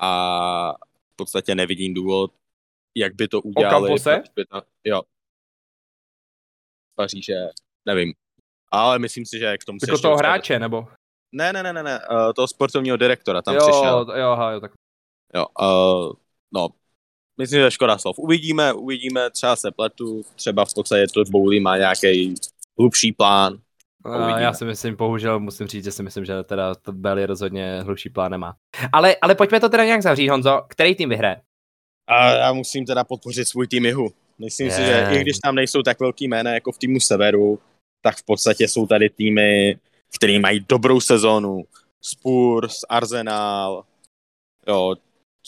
[0.00, 0.72] a
[1.12, 2.32] v podstatě nevidím důvod,
[2.94, 3.84] jak by to udělali.
[3.84, 4.22] Ocampose?
[4.84, 5.02] Jo.
[6.94, 7.34] Paříže,
[7.86, 8.14] nevím.
[8.70, 10.88] Ale myslím si, že k tomu se Jako toho hráče, nebo?
[11.32, 14.06] Ne, ne, ne, ne, ne, uh, toho sportovního direktora tam jo, přišel.
[14.16, 14.72] Jo, aha, jo, tak.
[15.34, 16.12] Jo, uh,
[16.52, 16.68] no,
[17.38, 18.18] myslím, že škoda slov.
[18.18, 22.34] Uvidíme, uvidíme, třeba se pletu, třeba v podstatě to Bowley má nějaký
[22.78, 23.60] hlubší plán.
[24.04, 27.80] A já si myslím, bohužel musím říct, že si myslím, že teda to Belly rozhodně
[27.82, 28.56] hlubší plán nemá.
[28.92, 30.62] Ale, ale pojďme to teda nějak zavřít, Honzo.
[30.68, 31.40] Který tým vyhraje?
[32.06, 34.12] A já musím teda podpořit svůj tým Jihu.
[34.38, 34.72] Myslím je.
[34.72, 37.58] si, že i když tam nejsou tak velký jména jako v týmu Severu,
[38.02, 39.78] tak v podstatě jsou tady týmy,
[40.16, 41.64] které mají dobrou sezónu.
[42.04, 43.84] Spurs, Arsenal,
[44.68, 44.94] jo,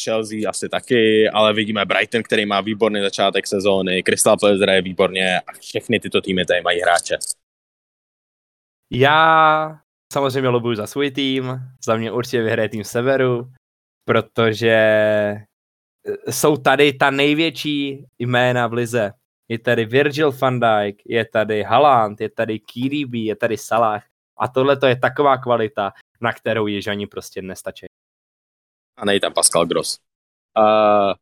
[0.04, 5.40] Chelsea asi taky, ale vidíme Brighton, který má výborný začátek sezóny, Crystal Palace hraje výborně
[5.40, 7.18] a všechny tyto týmy tady mají hráče.
[8.90, 9.80] Já
[10.12, 13.52] samozřejmě lobuju za svůj tým, za mě určitě vyhraje tým Severu,
[14.04, 14.76] protože
[16.30, 19.12] jsou tady ta největší jména v lize.
[19.48, 24.04] Je tady Virgil van Dijk, je tady Haaland, je tady Kiribi, je tady Salah.
[24.38, 27.86] A tohle to je taková kvalita, na kterou Jižani prostě nestačí.
[28.96, 29.98] A nej tam Pascal Gross.
[30.58, 31.14] Uh,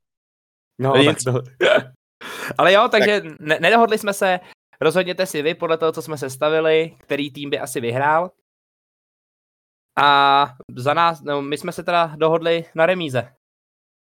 [0.79, 1.33] no, tak to...
[2.59, 3.41] Ale jo, takže tak...
[3.41, 4.41] ne- nedohodli jsme se,
[4.83, 8.31] rozhodněte si vy podle toho, co jsme sestavili, který tým by asi vyhrál.
[9.97, 13.35] A za nás, no, my jsme se teda dohodli na remíze.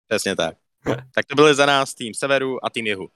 [0.08, 0.58] Přesně tak.
[1.16, 3.10] tak to byly za nás tým Severu a tým Jihu.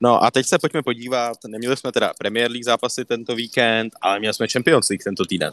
[0.00, 4.18] No a teď se pojďme podívat, neměli jsme teda Premier League zápasy tento víkend, ale
[4.18, 5.52] měli jsme Champions League tento týden.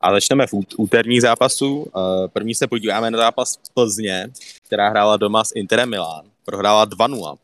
[0.00, 1.86] A začneme v úterních zápasů.
[1.88, 4.30] Eh, první se podíváme na zápas Plzně,
[4.66, 6.24] která hrála doma s Interem Milán.
[6.44, 7.38] Prohrála 2-0.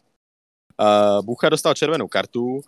[0.81, 2.62] Eh, Bucha dostal červenou kartu,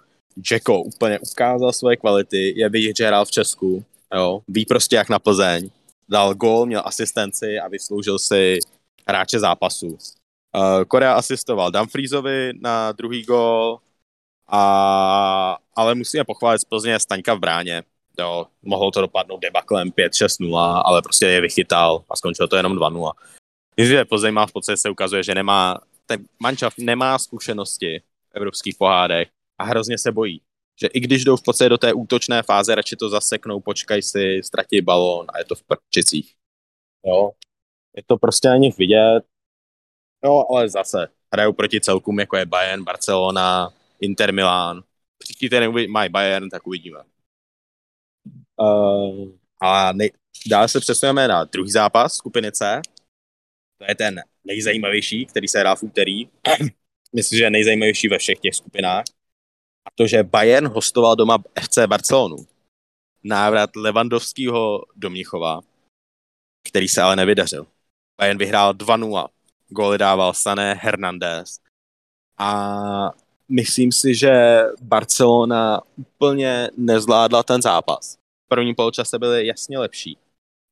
[0.50, 5.08] Jacko úplně ukázal svoje kvality, je vidět, že hrál v Česku, jo, ví prostě jak
[5.08, 5.70] na Plzeň,
[6.08, 8.58] dal gól, měl asistenci a vysloužil si
[9.08, 9.86] hráče zápasu.
[9.86, 13.78] Uh, Korea asistoval Dumfriesovi na druhý gól,
[14.48, 17.82] a, ale musíme pochválit z Plzně Staňka v bráně.
[18.18, 23.12] Jo, mohlo to dopadnout debaklem 5-6-0, ale prostě je vychytal a skončilo to jenom 2-0.
[23.76, 28.02] Myslím, že Plzeň má v podstatě se ukazuje, že nemá, ten mančaft nemá zkušenosti
[28.32, 30.40] v evropských pohádech a hrozně se bojí.
[30.80, 34.40] Že i když jdou v podstatě do té útočné fáze, radši to zaseknou, počkaj si,
[34.44, 36.34] ztratí balón a je to v prčicích.
[37.06, 37.30] Jo.
[37.96, 39.20] Je to prostě na nich vidět.
[40.24, 44.82] Jo, ale zase hrajou proti celkům, jako je Bayern, Barcelona, Inter Milan.
[45.18, 46.98] Příští týden mají Bayern, tak uvidíme.
[48.60, 49.28] Uh,
[49.60, 50.12] a nej-
[50.46, 52.82] dále se přesujeme na druhý zápas skupiny C.
[53.78, 56.28] To je ten nejzajímavější, který se hrá v úterý.
[57.14, 59.04] Myslím, že je nejzajímavější ve všech těch skupinách.
[59.84, 62.36] A to, že Bayern hostoval doma FC Barcelonu.
[63.24, 65.60] Návrat Levandovského do Mnichova,
[66.68, 67.66] který se ale nevydařil.
[68.20, 69.28] Bayern vyhrál 2-0.
[69.68, 71.58] Góly dával Sané Hernandez.
[72.38, 73.10] A
[73.48, 78.18] myslím si, že Barcelona úplně nezvládla ten zápas.
[78.46, 80.18] V prvním poločase byly jasně lepší.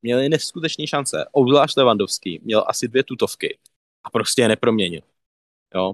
[0.02, 1.24] Měli neskutečné šance.
[1.32, 3.58] Obzvlášť Levandovský měl asi dvě tutovky
[4.04, 5.00] a prostě je neproměnil.
[5.74, 5.92] Jo?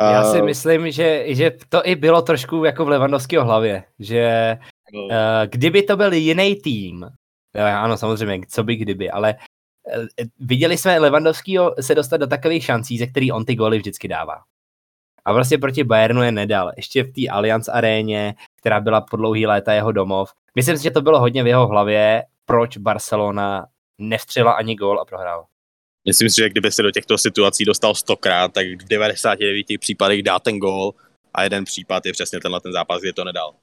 [0.00, 4.56] Já si myslím, že, že to i bylo trošku jako v Levandovského hlavě, že
[4.94, 5.10] uh,
[5.46, 7.06] kdyby to byl jiný tým,
[7.54, 9.34] ano samozřejmě, co by kdyby, ale
[9.96, 10.04] uh,
[10.38, 14.42] viděli jsme Levandovskýho se dostat do takových šancí, ze kterých on ty góly vždycky dává.
[15.24, 16.72] A vlastně proti Bayernu je nedal.
[16.76, 20.32] Ještě v té Allianz aréně, která byla po dlouhý léta jeho domov.
[20.54, 23.66] Myslím si, že to bylo hodně v jeho hlavě, proč Barcelona
[23.98, 25.46] nevstřela ani gól a prohrál.
[26.06, 30.38] Myslím si, že kdyby se do těchto situací dostal stokrát, tak v 99 případech dá
[30.38, 30.94] ten gól
[31.34, 33.54] a jeden případ je přesně tenhle ten zápas, kde to nedal.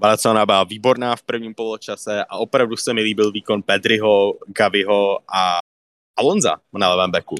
[0.00, 5.58] Barcelona byla výborná v prvním poločase a opravdu se mi líbil výkon Pedriho, Gaviho a
[6.16, 7.34] Alonza na levém beku.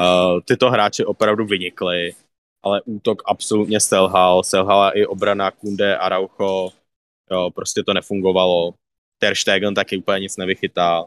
[0.00, 2.14] Uh, tyto hráči opravdu vynikli,
[2.62, 4.42] ale útok absolutně selhal.
[4.42, 6.72] Selhala i obrana Kunde a Raucho.
[7.30, 8.74] Jo, prostě to nefungovalo.
[9.18, 11.06] Ter Stegen taky úplně nic nevychytal.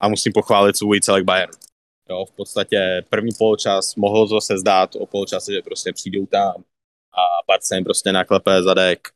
[0.00, 1.52] A musím pochválit svůj celek Bayern.
[2.10, 6.64] Jo, v podstatě první poločas mohlo to se zdát o poločase, že prostě přijdou tam
[7.12, 9.08] a Barca jim prostě naklepe zadek.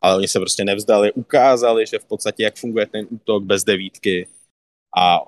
[0.00, 4.28] Ale oni se prostě nevzdali, ukázali, že v podstatě jak funguje ten útok bez devítky.
[4.96, 5.20] A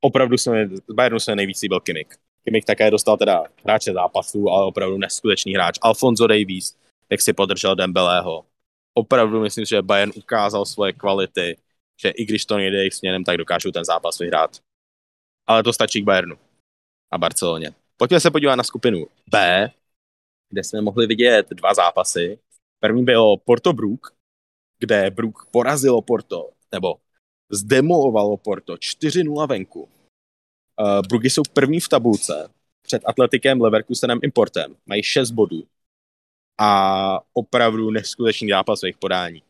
[0.00, 0.50] opravdu se
[0.92, 2.23] Bayernu se nejvíc líbil Kimmich.
[2.44, 5.78] Kimmich také dostal teda hráče zápasu, ale opravdu neskutečný hráč.
[5.82, 6.76] Alfonso Davies,
[7.10, 8.44] jak si podržel Dembeleho.
[8.94, 11.56] Opravdu myslím, že Bayern ukázal svoje kvality,
[12.00, 14.60] že i když to nejde jejich směrem, tak dokážou ten zápas vyhrát
[15.46, 16.38] ale to stačí k Bayernu
[17.10, 17.74] a Barceloně.
[17.96, 19.70] Pojďme se podívat na skupinu B,
[20.48, 22.38] kde jsme mohli vidět dva zápasy.
[22.80, 24.16] První bylo Porto Brook,
[24.78, 26.96] kde Brook porazilo Porto, nebo
[27.50, 29.88] zdemolovalo Porto 4-0 venku.
[30.80, 32.50] Uh, Brooky jsou první v tabulce
[32.82, 34.76] před Atletikem, Leverkusenem, Importem.
[34.86, 35.64] Mají 6 bodů
[36.60, 39.42] a opravdu neskutečný zápas v jejich podání.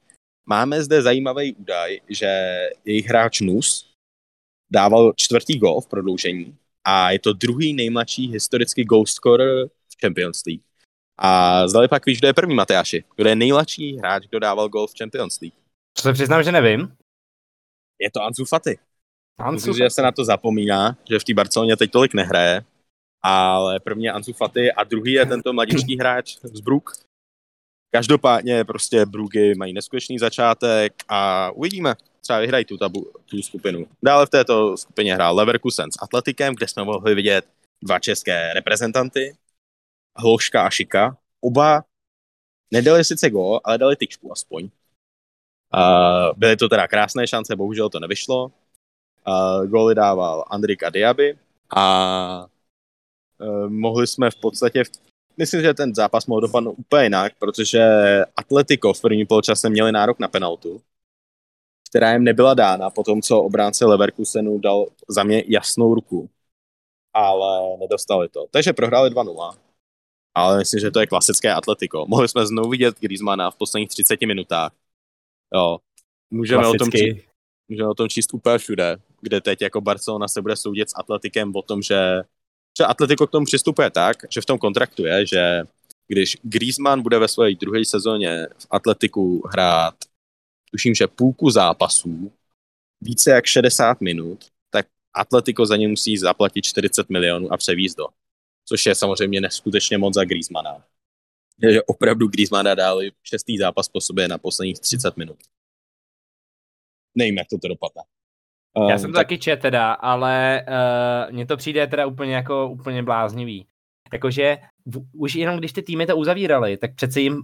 [0.47, 3.95] Máme zde zajímavý údaj, že jejich hráč Nus
[4.71, 10.43] dával čtvrtý gol v prodloužení a je to druhý nejmladší historický goal scorer v Champions
[10.47, 10.63] League.
[11.19, 13.05] A zdali pak víš, kdo je první, Mateáši?
[13.17, 15.57] Kdo je nejmladší hráč, kdo dával gol v Champions League?
[15.95, 16.97] Co se přiznám, že nevím.
[18.01, 18.79] Je to Ansu Fati.
[19.39, 22.65] Ansu Myslím, že se na to zapomíná, že v té Barceloně teď tolik nehraje,
[23.23, 26.93] ale první je Ansu Fati a druhý je tento mladíčký hráč z Brook.
[27.91, 33.87] Každopádně prostě Brugy mají neskutečný začátek a uvidíme, třeba vyhrají tu, tabu, tu skupinu.
[34.03, 37.45] Dále v této skupině hrál Leverkusen s Atletikem, kde jsme mohli vidět
[37.83, 39.37] dva české reprezentanty,
[40.17, 41.17] Hloška a Šika.
[41.41, 41.85] Oba
[42.73, 44.69] nedali sice gól, ale dali tyčku aspoň.
[45.75, 48.53] Uh, byly to teda krásné šance, bohužel to nevyšlo.
[49.29, 51.39] Uh, góly dával Andrik Diaby
[51.77, 52.47] a
[53.41, 54.89] uh, mohli jsme v podstatě, v,
[55.37, 57.81] myslím, že ten zápas mohl dopadnout úplně jinak, protože
[58.37, 60.81] Atletico v první poločase měli nárok na penaltu,
[61.91, 66.31] která jim nebyla dána po tom, co obránce Leverkusenu dal za mě jasnou ruku.
[67.13, 68.47] Ale nedostali to.
[68.51, 69.57] Takže prohráli 2-0.
[70.35, 72.07] Ale myslím, že to je klasické Atletico.
[72.09, 74.73] Mohli jsme znovu vidět Griezmana v posledních 30 minutách.
[75.55, 75.79] Jo.
[76.31, 77.27] Můžeme o, tom číst,
[77.69, 81.57] můžeme o tom číst úplně všude, kde teď jako Barcelona se bude soudit s Atletikem
[81.57, 82.23] o tom, že,
[82.79, 85.63] že Atletico k tomu přistupuje tak, že v tom kontraktu je, že
[86.07, 89.95] když Griezmann bude ve své druhé sezóně v Atletiku hrát
[90.71, 92.33] tuším, že půlku zápasů,
[93.01, 98.07] více jak 60 minut, tak Atletico za ně musí zaplatit 40 milionů a převízt do.
[98.65, 100.85] Což je samozřejmě neskutečně moc za Griezmana.
[101.63, 105.39] Že opravdu Griezmana dali šestý zápas po sobě na posledních 30 minut.
[107.15, 108.03] Nevím, jak to to dopadne.
[108.79, 109.27] Um, Já jsem to tak...
[109.27, 113.67] taky čet teda, ale uh, mně to přijde teda úplně jako úplně bláznivý.
[114.13, 117.43] Jakože v, už jenom když ty týmy to uzavíraly, tak přece jim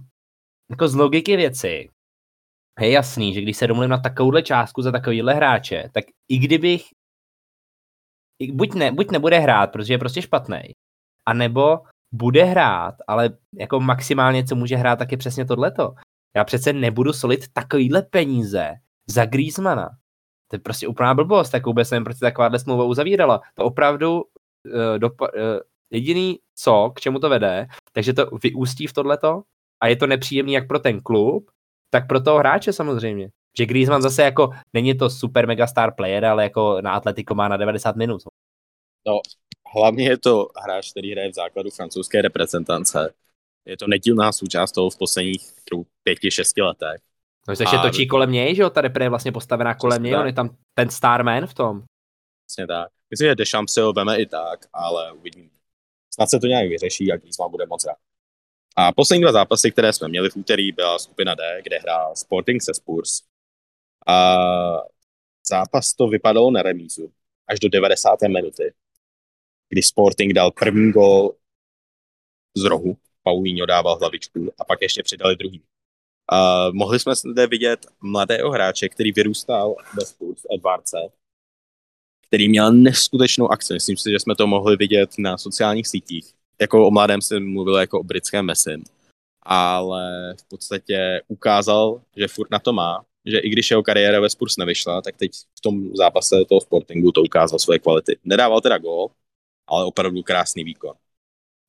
[0.69, 1.89] jako z logiky věci
[2.79, 6.85] je jasný, že když se domluvím na takovouhle částku za takovýhle hráče, tak i kdybych
[8.53, 10.61] buď, ne, buď nebude hrát, protože je prostě špatný,
[11.27, 11.79] anebo
[12.13, 15.93] bude hrát, ale jako maximálně, co může hrát, tak je přesně tohleto.
[16.35, 18.73] Já přece nebudu solit takovýhle peníze
[19.09, 19.89] za Griezmana.
[20.51, 23.41] To je prostě úplná blbost, tak vůbec nevím, proč takováhle smlouva uzavírala.
[23.55, 25.59] To opravdu uh, dopa- uh,
[25.91, 29.41] jediný co, k čemu to vede, takže to vyústí v tohleto
[29.81, 31.51] a je to nepříjemný jak pro ten klub,
[31.89, 33.29] tak pro toho hráče samozřejmě.
[33.57, 37.47] Že Griezmann zase jako, není to super mega star player, ale jako na Atletico má
[37.47, 38.21] na 90 minut.
[39.07, 39.19] No,
[39.75, 43.13] hlavně je to hráč, který hraje v základu francouzské reprezentance.
[43.65, 45.51] Je to nedílná součást toho v posledních
[46.03, 47.10] pěti, šesti letech.
[47.47, 47.81] No, takže a...
[47.81, 50.55] točí kolem něj, že jo, ta repre je vlastně postavená kolem něj, on je tam
[50.73, 51.83] ten starman v tom.
[52.47, 52.91] Přesně tak.
[53.09, 55.49] Myslím, že Deschamps si ho veme i tak, ale uvidíme.
[56.13, 57.97] Snad se to nějak vyřeší a Griezmann bude moc rád.
[58.75, 62.61] A poslední dva zápasy, které jsme měli v úterý, byla skupina D, kde hrál Sporting
[62.61, 63.21] se Spurs.
[64.07, 64.37] A
[65.47, 67.11] zápas to vypadalo na remízu
[67.47, 68.21] až do 90.
[68.21, 68.73] minuty,
[69.69, 71.35] kdy Sporting dal první gol
[72.55, 75.63] z rohu, Paulinho dával hlavičku a pak ještě přidali druhý.
[76.31, 80.97] A mohli jsme zde vidět mladého hráče, který vyrůstal ve Spurs, Edvardce,
[82.27, 83.73] který měl neskutečnou akci.
[83.73, 87.75] Myslím si, že jsme to mohli vidět na sociálních sítích jako o mladém jsem mluvil
[87.75, 88.83] jako o britském Messim,
[89.41, 94.29] ale v podstatě ukázal, že furt na to má, že i když jeho kariéra ve
[94.29, 98.17] Spurs nevyšla, tak teď v tom zápase toho Sportingu to ukázal svoje kvality.
[98.23, 99.11] Nedával teda gól,
[99.67, 100.93] ale opravdu krásný výkon.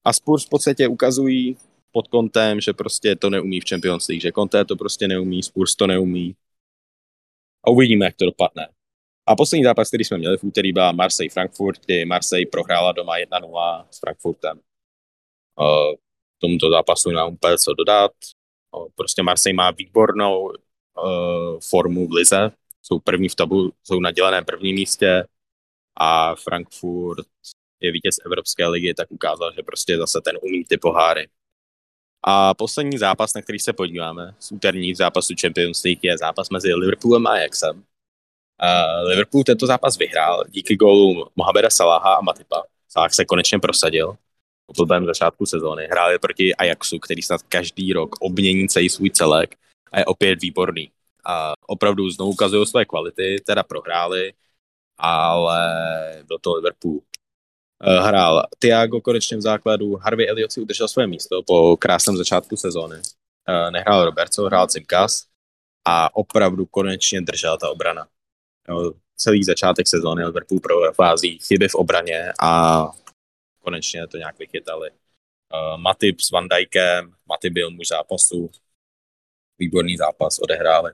[0.05, 1.57] A Spurs v podstatě ukazují
[1.92, 5.74] pod kontem, že prostě to neumí v Champions League, že Conte to prostě neumí, Spurs
[5.74, 6.37] to neumí.
[7.64, 8.68] A uvidíme, jak to dopadne.
[9.26, 13.87] A poslední zápas, který jsme měli v úterý, byla Marseille-Frankfurt, kdy Marseille prohrála doma 1-0
[13.90, 14.61] s Frankfurtem
[16.42, 18.12] tomuto zápasu nemám úplně co dodat.
[18.94, 20.52] Prostě Marseille má výbornou uh,
[21.70, 22.50] formu v lize,
[22.83, 25.24] jsou první v tabu, jsou na děleném prvním místě
[25.96, 27.26] a Frankfurt
[27.81, 31.28] je vítěz Evropské ligy, tak ukázal, že prostě zase ten umí ty poháry.
[32.23, 36.75] A poslední zápas, na který se podíváme z úterních zápasů Champions League, je zápas mezi
[36.75, 37.77] Liverpoolem a Ajaxem.
[37.77, 42.63] Uh, Liverpool tento zápas vyhrál díky gólu Mohameda Salaha a Matipa.
[42.89, 44.17] Salah se konečně prosadil
[44.67, 45.87] po blbém začátku sezóny.
[45.91, 49.57] Hráli proti Ajaxu, který snad každý rok obmění celý svůj celek
[49.93, 50.91] a je opět výborný.
[51.27, 54.33] A opravdu znovu ukazují své kvality, teda prohráli,
[54.99, 55.61] ale
[56.27, 57.01] byl to Liverpool.
[57.85, 62.57] Eh, hrál Thiago konečně v základu, Harvey Elliot si udržel své místo po krásném začátku
[62.57, 62.97] sezóny.
[63.49, 65.26] Eh, nehrál Roberto, hrál Cimkas
[65.85, 68.09] a opravdu konečně držela ta obrana.
[69.16, 72.83] celý začátek sezóny Liverpool provází chyby v obraně a
[73.59, 74.91] konečně to nějak vychytali.
[74.91, 78.51] Uh, Matip s Van Dijkem, Matip byl muž zápasu,
[79.59, 80.93] výborný zápas odehráli.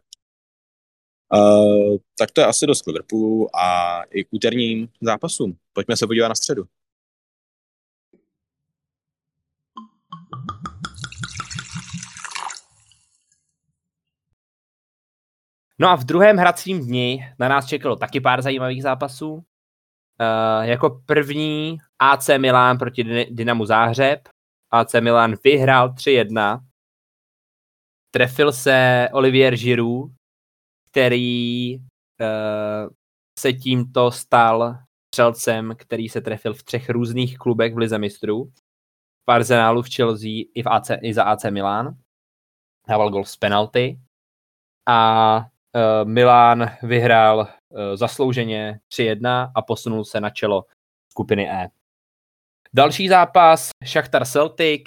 [1.34, 5.58] Uh, tak to je asi dost Liverpoolu a i k úterním zápasům.
[5.72, 6.68] Pojďme se podívat na středu.
[15.80, 19.34] No a v druhém hracím dni na nás čekalo taky pár zajímavých zápasů.
[19.34, 19.42] Uh,
[20.60, 24.28] jako první AC Milán proti Dynamu Záhřeb.
[24.70, 26.64] AC Milán vyhrál 3-1.
[28.10, 30.10] Trefil se Olivier Giroud,
[30.90, 32.90] který uh,
[33.38, 34.78] se tímto stal
[35.14, 38.52] střelcem, který se trefil v třech různých klubech v Lize mistrů.
[39.28, 41.96] V Arsenálu, v Chelsea i, v AC, i za AC Milán.
[42.88, 44.00] Dával gol z penalty.
[44.88, 45.46] A
[46.04, 50.64] Milán vyhrál uh, zaslouženě 3-1 a posunul se na čelo
[51.10, 51.68] skupiny E.
[52.74, 54.82] Další zápas, Shakhtar Celtic,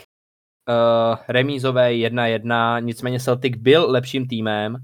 [0.70, 4.78] uh, remízové 1-1, nicméně Celtic byl lepším týmem,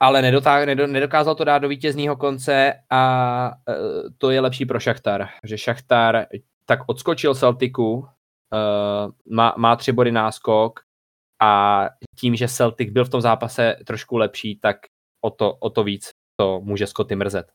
[0.00, 3.52] ale nedotáh, nedokázal to dát do vítězního konce a
[4.18, 6.26] to je lepší pro Shakhtar, že Shakhtar
[6.66, 8.06] tak odskočil Celticu, uh,
[9.30, 10.80] má, má tři body náskok
[11.42, 11.84] a
[12.18, 14.76] tím, že Celtic byl v tom zápase trošku lepší, tak
[15.20, 16.10] o to, o to víc
[16.40, 17.52] to může Scotty mrzet.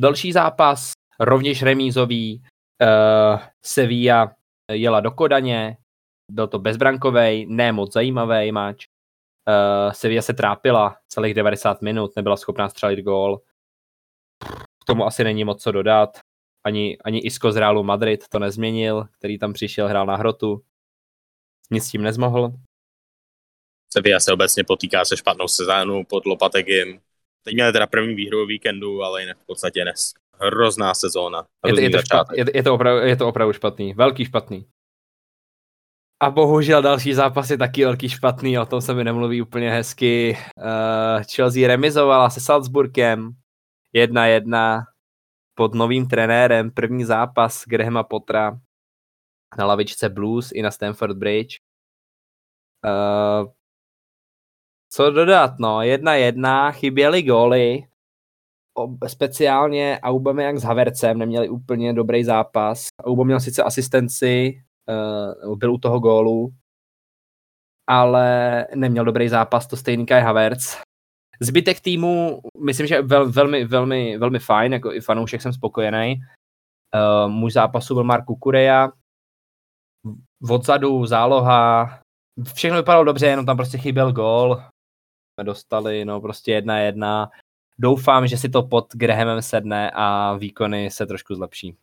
[0.00, 2.42] Další zápas, rovněž remízový,
[2.82, 4.36] uh, Sevilla
[4.70, 5.76] jela do Kodaně,
[6.32, 8.86] byl to bezbrankový, ne moc zajímavý máč.
[9.48, 13.40] Uh, Sevilla se trápila celých 90 minut, nebyla schopná střelit gól.
[14.82, 16.18] K tomu asi není moc co dodat.
[16.64, 20.64] Ani, ani Isco z Realu Madrid to nezměnil, který tam přišel, hrál na hrotu.
[21.70, 22.52] Nic s tím nezmohl.
[23.92, 27.00] Sevilla se obecně potýká se špatnou sezónou pod Lopategim.
[27.42, 30.12] Teď měli teda první výhru o víkendu, ale jinak v podstatě nes.
[30.40, 31.46] Hrozná sezóna.
[31.66, 33.94] Je to, je, to je, je, to opravdu, je to opravdu špatný.
[33.94, 34.66] Velký špatný.
[36.22, 40.38] A bohužel další zápas je taky velký špatný, o tom se mi nemluví úplně hezky.
[40.56, 43.30] Uh, Chelsea remizovala se Salzburgem
[43.94, 44.82] 1-1
[45.54, 46.70] pod novým trenérem.
[46.70, 48.60] První zápas Grahama Potra
[49.58, 51.56] na lavičce Blues i na Stamford Bridge.
[52.84, 53.50] Uh,
[54.92, 57.82] co dodat, no, jedna jedna, chyběly góly,
[59.06, 62.86] speciálně Aubameyang s Havercem neměli úplně dobrý zápas.
[63.04, 64.62] Aubameyang měl sice asistenci,
[65.46, 66.52] uh, byl u toho gólu,
[67.90, 70.76] ale neměl dobrý zápas, to stejný Kai Havertz.
[71.40, 76.20] Zbytek týmu, myslím, že vel, velmi, velmi, velmi fajn, jako i fanoušek jsem spokojený.
[76.94, 78.88] Uh, můj zápasu byl Mark Kukureja,
[80.50, 81.90] odzadu záloha,
[82.54, 84.62] všechno vypadalo dobře, jenom tam prostě chyběl gól.
[85.38, 87.30] Jsme dostali, no prostě jedna jedna.
[87.78, 91.76] Doufám, že si to pod Grahamem sedne a výkony se trošku zlepší.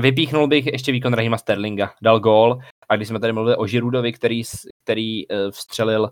[0.00, 1.92] Vypíchnul bych ještě výkon Rahima Sterlinga.
[2.02, 4.42] Dal gól a když jsme tady mluvili o Žirudovi, který,
[4.84, 6.10] který uh, vstřelil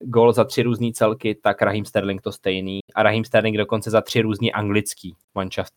[0.00, 2.80] gól za tři různé celky, tak Rahim Sterling to stejný.
[2.94, 5.72] A Rahim Sterling dokonce za tři různý anglický manšaft.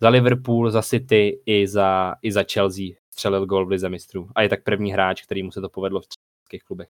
[0.00, 4.28] Za Liverpool, za City i za, i za Chelsea střelil gól v Lize mistrů.
[4.34, 6.88] A je tak první hráč, který mu se to povedlo v českých klubech.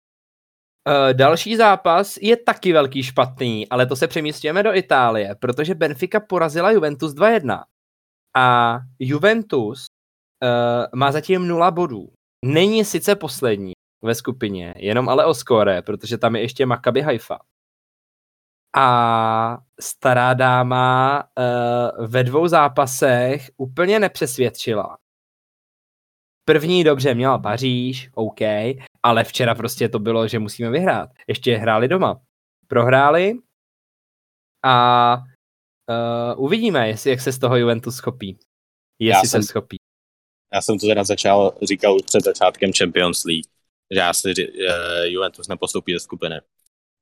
[0.87, 6.19] Uh, další zápas je taky velký špatný, ale to se přemístíme do Itálie, protože Benfica
[6.19, 7.63] porazila Juventus 2-1.
[8.35, 9.85] A Juventus
[10.43, 12.09] uh, má zatím 0 bodů.
[12.45, 13.73] Není sice poslední
[14.03, 17.39] ve skupině, jenom ale o skóre, protože tam je ještě Maccabi Haifa.
[18.77, 24.97] A stará dáma uh, ve dvou zápasech úplně nepřesvědčila.
[26.45, 28.39] První dobře měla Paříž, OK,
[29.03, 31.09] ale včera prostě to bylo, že musíme vyhrát.
[31.27, 32.21] Ještě hráli doma.
[32.67, 33.39] Prohráli
[34.65, 35.17] a
[36.37, 38.39] uh, uvidíme, jestli jak se z toho Juventus schopí.
[38.99, 39.77] Jestli já se jsem, schopí.
[40.53, 43.45] Já jsem to teda začal, říkal už před začátkem Champions League,
[43.93, 46.41] že já si uh, Juventus nepostoupí ze skupiny.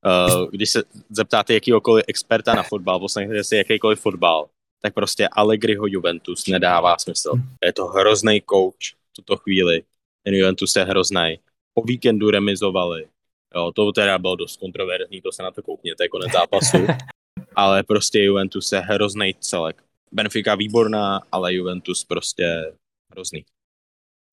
[0.06, 4.50] Uh, když se zeptáte jakýkoliv experta na fotbal, poslechnete si jakýkoliv fotbal,
[4.82, 7.32] tak prostě Allegriho Juventus nedává smysl.
[7.64, 9.84] Je to hrozný coach, tuto chvíli.
[10.24, 11.40] Ten Juventus je hrozný.
[11.78, 13.08] Po víkendu remizovali.
[13.56, 16.78] Jo, to teda bylo dost kontroverzní, to se na to koukněte, konec zápasu.
[17.56, 19.84] ale prostě Juventus je hrozný celek.
[20.12, 22.74] Benfica výborná, ale Juventus prostě
[23.12, 23.46] hrozný.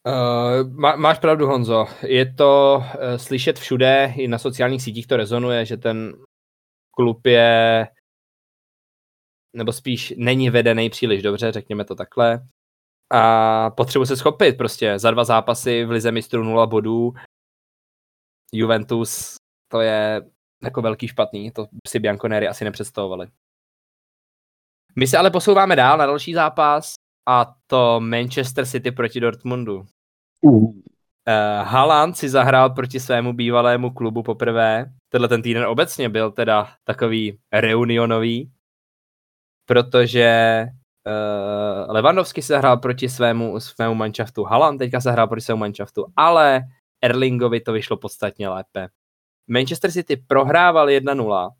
[0.06, 1.86] Uh, má, máš pravdu, Honzo.
[2.02, 6.16] Je to uh, slyšet všude, i na sociálních sítích to rezonuje, že ten
[6.90, 7.86] klub je,
[9.56, 12.42] nebo spíš není vedený příliš dobře, řekněme to takhle
[13.12, 17.12] a potřebuji se schopit prostě za dva zápasy v Lize mistrů 0 bodů.
[18.52, 19.34] Juventus,
[19.68, 20.22] to je
[20.62, 23.28] jako velký špatný, to si Bianconeri asi nepředstavovali.
[24.96, 26.94] My se ale posouváme dál na další zápas
[27.28, 29.86] a to Manchester City proti Dortmundu.
[30.40, 30.52] Uh.
[30.62, 30.74] Uh,
[31.68, 34.92] Haaland si zahrál proti svému bývalému klubu poprvé.
[35.08, 38.52] Tenhle ten týden obecně byl teda takový reunionový,
[39.66, 40.66] protože
[41.06, 46.06] Uh, Lewandowski se hrál proti svému, svému manšaftu, Haaland teďka se hrál proti svému manšaftu,
[46.16, 46.62] ale
[47.02, 48.88] Erlingovi to vyšlo podstatně lépe.
[49.48, 51.50] Manchester City prohrával 1-0,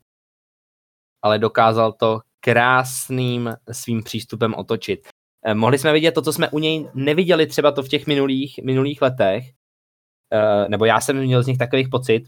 [1.21, 5.07] ale dokázal to krásným svým přístupem otočit.
[5.45, 8.59] Eh, mohli jsme vidět to, co jsme u něj neviděli třeba to v těch minulých,
[8.63, 9.43] minulých letech,
[10.33, 12.23] eh, nebo já jsem měl z nich takových pocit,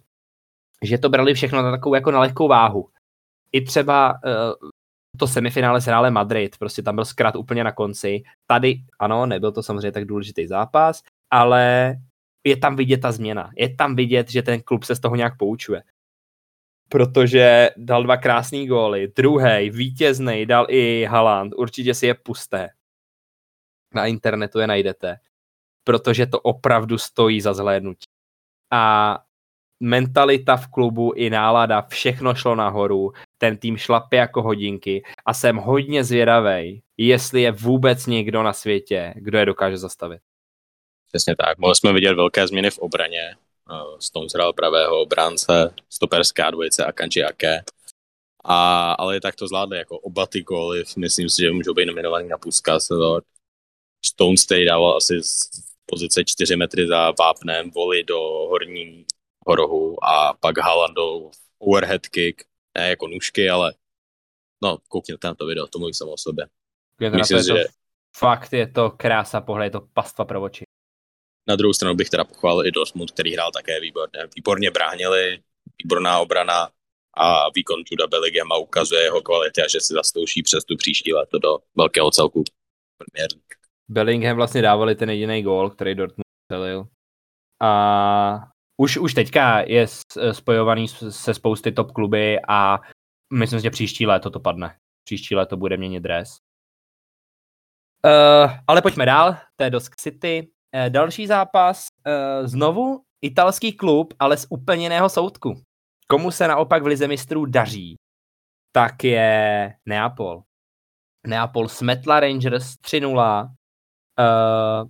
[0.84, 2.90] že to brali všechno na takovou jako na lehkou váhu.
[3.52, 4.20] I třeba
[5.18, 8.24] to semifinále s Reálem Madrid, prostě tam byl zkrat úplně na konci.
[8.48, 11.02] Tady, ano, nebyl to samozřejmě tak důležitý zápas,
[11.32, 11.96] ale
[12.46, 13.52] je tam vidět ta změna.
[13.56, 15.84] Je tam vidět, že ten klub se z toho nějak poučuje.
[16.90, 19.08] Protože dal dva krásný góly.
[19.16, 21.54] Druhý, vítězný, dal i Haaland.
[21.58, 22.70] Určitě si je pusté.
[23.94, 25.18] Na internetu je najdete.
[25.84, 28.06] Protože to opravdu stojí za zhlédnutí.
[28.72, 29.18] A
[29.80, 35.58] mentalita v klubu i nálada, všechno šlo nahoru, ten tým šlape jako hodinky a jsem
[35.58, 40.22] hodně zvědavý, jestli je vůbec někdo na světě, kdo je dokáže zastavit.
[41.16, 41.58] Přesně tak.
[41.58, 43.36] Mohli jsme vidět velké změny v obraně.
[44.00, 47.64] Stones hrál pravého obránce, stoperská dvojice a Kanji Ake.
[48.44, 50.84] A, ale tak to zvládli jako oba ty góly.
[50.98, 52.88] Myslím si, že můžou být nominovaný na Puskas.
[54.06, 55.50] Stones tady dával asi z
[55.86, 59.06] pozice 4 metry za vápnem, voli do horní
[59.48, 62.44] rohu a pak Haalandov overhead kick,
[62.78, 63.74] ne jako nůžky, ale
[64.64, 66.48] no, koukněte na to video, to mluví samo o sobě.
[67.12, 67.66] Myslím, že...
[68.18, 70.65] Fakt je to krása pohled, je to pastva pro oči.
[71.48, 74.20] Na druhou stranu bych teda pochválil i Dortmund, který hrál také výborně.
[74.36, 75.40] Výborně bránili,
[75.84, 76.70] výborná obrana
[77.18, 81.40] a výkon Juda Bellinghama ukazuje jeho kvality a že si zastouší přes tu příští leto
[81.40, 82.44] do velkého celku
[82.98, 83.30] Premier
[83.90, 86.88] Bellingham vlastně dávali ten jediný gól, který Dortmund celil.
[87.62, 89.88] A už, už teďka je
[90.32, 92.80] spojovaný se spousty top kluby a
[93.34, 94.78] myslím, že příští léto to padne.
[95.04, 96.38] Příští léto bude měnit dres.
[98.06, 100.52] Uh, ale pojďme dál, to je Dosk City.
[100.76, 105.62] Uh, další zápas, uh, znovu italský klub, ale z úplně jiného soudku.
[106.08, 107.96] Komu se naopak v Lize mistrů daří,
[108.72, 110.44] tak je Neapol.
[111.28, 113.46] Neapol smetla Rangers 3-0.
[114.20, 114.90] Uh,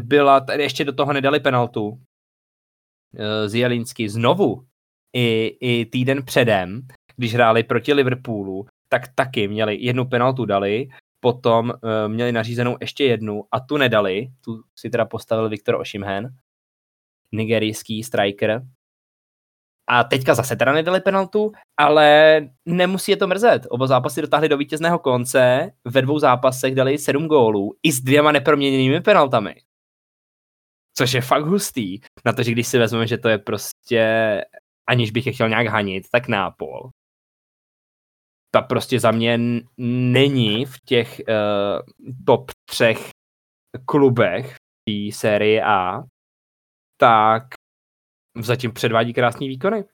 [0.00, 2.00] byla, tady ještě do toho nedali penaltu,
[3.18, 4.64] Eh, z Jelinsky znovu
[5.16, 6.80] i, i týden předem,
[7.16, 10.88] když hráli proti Liverpoolu, tak taky měli jednu penaltu dali,
[11.22, 16.28] potom uh, měli nařízenou ještě jednu a tu nedali, tu si teda postavil Viktor Osimhen,
[17.32, 18.62] nigerijský striker.
[19.86, 23.66] A teďka zase teda nedali penaltu, ale nemusí je to mrzet.
[23.70, 28.32] Oba zápasy dotáhli do vítězného konce, ve dvou zápasech dali sedm gólů i s dvěma
[28.32, 29.54] neproměněnými penaltami.
[30.94, 32.00] Což je fakt hustý.
[32.24, 34.04] Na to, že když si vezmeme, že to je prostě,
[34.86, 36.90] aniž bych je chtěl nějak hanit, tak nápol.
[38.54, 39.38] Ta prostě za mě
[39.76, 43.08] není v těch uh, top třech
[43.86, 46.02] klubech té série A,
[46.96, 47.42] tak
[48.40, 49.84] zatím předvádí krásný výkony.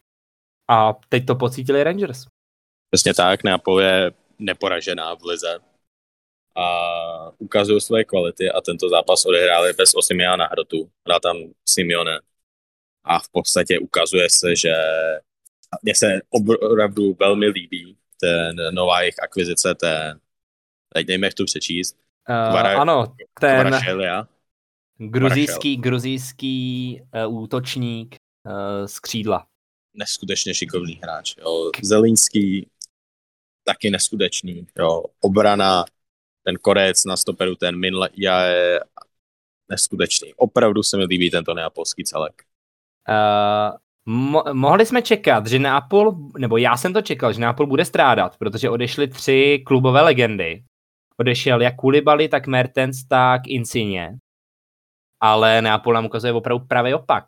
[0.71, 2.27] A teď to pocítili Rangers.
[2.91, 5.59] Přesně tak, Neapol je neporažená v lize
[6.57, 6.67] a
[7.39, 10.91] ukazují své kvality a tento zápas odehráli bez Osimia na hrotu.
[11.07, 11.37] Hrál tam
[11.69, 12.21] Simeone
[13.05, 14.75] a v podstatě ukazuje se, že
[15.83, 20.21] mně se opravdu velmi líbí ten nová jejich akvizice, ten,
[20.95, 21.97] teď nevím, jak to přečíst.
[22.29, 23.07] Uh, Kvara, ano,
[23.41, 24.29] ten Kvarašelia.
[24.97, 28.17] gruzijský, gruzijský uh, útočník
[28.47, 29.47] uh, z křídla.
[29.95, 31.35] Neskutečně šikovný hráč.
[31.39, 31.71] Jo.
[31.83, 32.71] Zelinský
[33.65, 34.67] taky neskutečný.
[34.79, 35.05] Jo.
[35.21, 35.85] Obrana
[36.43, 38.81] ten korec na stoperu, ten Min je
[39.71, 40.35] neskutečný.
[40.35, 42.43] Opravdu se mi líbí tento neapolský celek.
[43.09, 43.77] Uh,
[44.09, 48.37] mo- mohli jsme čekat, že Neapol, nebo já jsem to čekal, že Neapol bude strádat,
[48.39, 50.65] protože odešly tři klubové legendy.
[51.21, 54.19] Odešel jak Koulibaly, tak Mertens, tak Insigne.
[55.21, 57.25] Ale Neapol nám ukazuje opravdu pravý opak.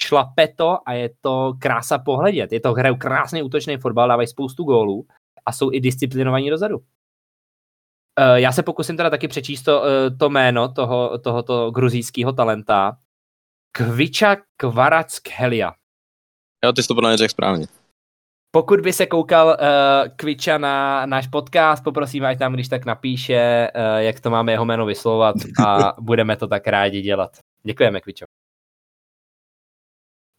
[0.00, 2.52] Šlape to a je to krása pohledět.
[2.52, 5.06] Je to hrajou krásný útočný fotbal, dávají spoustu gólů
[5.46, 6.78] a jsou i disciplinovaní dozadu.
[6.78, 9.86] Uh, já se pokusím teda taky přečíst to, uh,
[10.18, 12.98] to jméno toho, tohoto gruzijského talenta.
[13.72, 15.74] Kviča Kvaratskelia.
[16.64, 17.66] Jo, ty jsi to podle mě řekl správně.
[18.50, 19.54] Pokud by se koukal uh,
[20.16, 24.64] Kviča na náš podcast, poprosím, ať tam když tak napíše, uh, jak to máme jeho
[24.64, 25.36] jméno vyslovovat
[25.66, 27.38] a budeme to tak rádi dělat.
[27.62, 28.24] Děkujeme, Kvičo.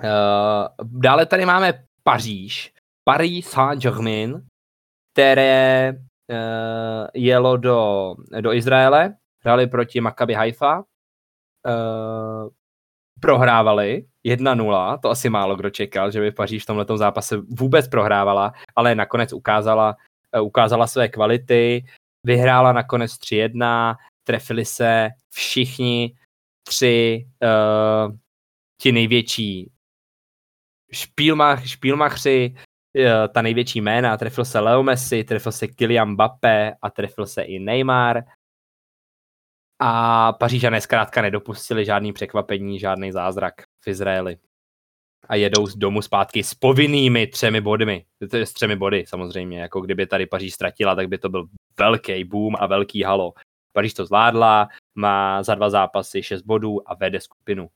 [0.04, 4.46] Uh, dále tady máme Paříž, Paris Saint-Germain,
[5.14, 12.50] které uh, jelo do, do Izraele, hráli proti Maccabi Haifa, uh,
[13.22, 18.54] prohrávali 1-0, to asi málo kdo čekal, že by Paříž v tomto zápase vůbec prohrávala,
[18.76, 19.96] ale nakonec ukázala,
[20.38, 21.86] uh, ukázala své kvality,
[22.24, 26.16] vyhrála nakonec 3-1, trefili se všichni
[26.68, 28.16] tři uh,
[28.82, 29.72] ti největší
[30.92, 32.56] špílmach, špílmachři,
[33.34, 37.60] ta největší jména, trefil se Leo Messi, trefil se Kylian Mbappé a trefil se i
[37.60, 38.24] Neymar.
[39.80, 44.38] A Pařížané zkrátka nedopustili žádný překvapení, žádný zázrak v Izraeli.
[45.30, 48.06] A jedou z domu zpátky s povinnými třemi bodmi.
[48.44, 49.60] S třemi body samozřejmě.
[49.60, 51.48] Jako kdyby tady Paříž ztratila, tak by to byl
[51.80, 53.34] velký boom a velký halo.
[53.74, 57.70] Paříž to zvládla, má za dva zápasy šest bodů a vede skupinu.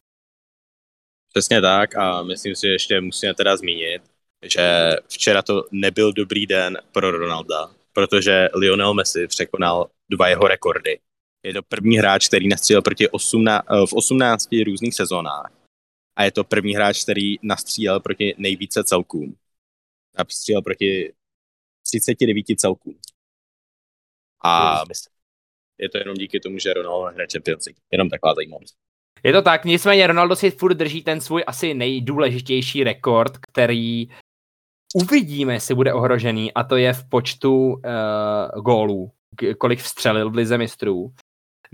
[1.30, 4.02] Přesně tak a myslím si, že ještě musíme teda zmínit,
[4.46, 11.00] že včera to nebyl dobrý den pro Ronalda, protože Lionel Messi překonal dva jeho rekordy.
[11.44, 15.52] Je to první hráč, který nastřílel proti 18, eh, v 18 různých sezónách.
[16.16, 19.36] A je to první hráč, který nastřílel proti nejvíce celkům.
[20.18, 21.14] Nastřílel proti
[21.84, 23.00] 39 celkům.
[24.44, 24.84] A
[25.78, 27.80] je to jenom díky tomu, že Ronaldo hraje Champions League.
[27.92, 28.76] Jenom taková zajímavost.
[29.24, 34.10] Je to tak, nicméně Ronaldo si furt drží ten svůj asi nejdůležitější rekord, který
[34.96, 37.82] uvidíme, jestli bude ohrožený, a to je v počtu uh,
[38.64, 39.12] gólů,
[39.58, 41.14] kolik vstřelil v lize mistrů.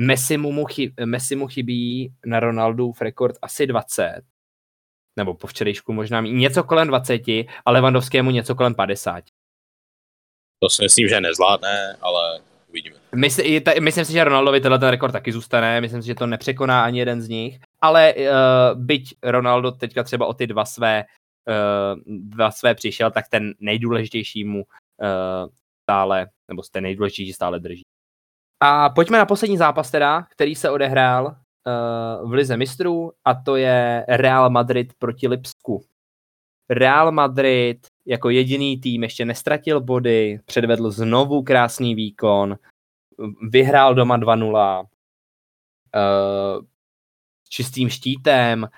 [0.02, 4.22] Messi mu, chy, Messi mu chybí na Ronaldu v rekord asi 20,
[5.18, 7.22] nebo po včerejšku možná něco kolem 20,
[7.66, 9.24] a Levandovskému něco kolem 50.
[10.60, 12.40] To si myslím, že nezvládne, ale
[12.70, 12.96] uvidíme.
[13.16, 16.28] Mysl, ta, myslím si, že Ronaldovi tenhle ten rekord taky zůstane, myslím si, že to
[16.28, 21.04] nepřekoná ani jeden z nich, ale uh, byť Ronaldo teďka třeba o ty dva své,
[21.48, 25.50] uh, dva své přišel, tak ten nejdůležitější mu uh,
[25.84, 27.84] stále, nebo ten nejdůležitější stále drží.
[28.60, 33.56] A pojďme na poslední zápas teda, který se odehrál uh, v Lize mistrů a to
[33.56, 35.82] je Real Madrid proti Lipsku.
[36.70, 42.56] Real Madrid jako jediný tým ještě nestratil body, předvedl znovu krásný výkon,
[43.50, 44.86] vyhrál doma 2-0, uh,
[45.96, 46.66] eh,
[47.50, 48.70] čistým štítem,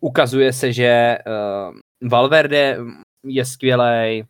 [0.00, 2.78] ukazuje se, že uh, Valverde
[3.26, 4.24] je skvělý,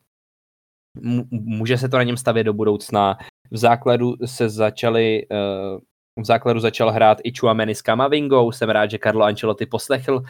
[1.31, 3.19] může se to na něm stavět do budoucna.
[3.51, 5.81] V základu se začali uh,
[6.23, 8.53] v základu začal hrát i Chuameni s Kamavingou.
[8.53, 10.25] Jsem rád, že Carlo Ancelotti poslechl uh,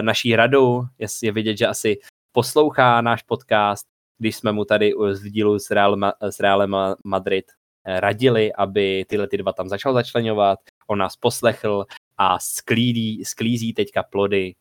[0.00, 0.82] naší radu.
[0.98, 1.96] Je, je vidět, že asi
[2.32, 3.86] poslouchá náš podcast,
[4.18, 7.44] když jsme mu tady z dílu s, Real, s Realem Madrid
[7.84, 10.58] eh, radili, aby tyhle ty dva tam začal začlenovat.
[10.86, 11.84] On nás poslechl
[12.18, 14.54] a sklídí, sklízí teďka plody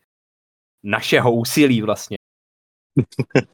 [0.83, 2.17] našeho úsilí vlastně.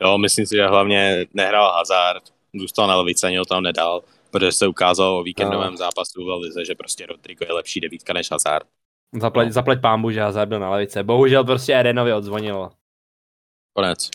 [0.00, 4.52] jo, myslím si, že hlavně nehrál Hazard, zůstal na levici, ani ho tam nedal, protože
[4.52, 5.76] se ukázalo o víkendovém no.
[5.76, 8.68] zápasu v Lize, že prostě Rodrigo je lepší devítka než Hazard.
[9.20, 9.52] Zaplať, no.
[9.52, 11.04] zaplať pámbu, že Hazard byl na levice.
[11.04, 12.70] Bohužel prostě Edenovi odzvonilo.
[13.72, 14.10] Konec.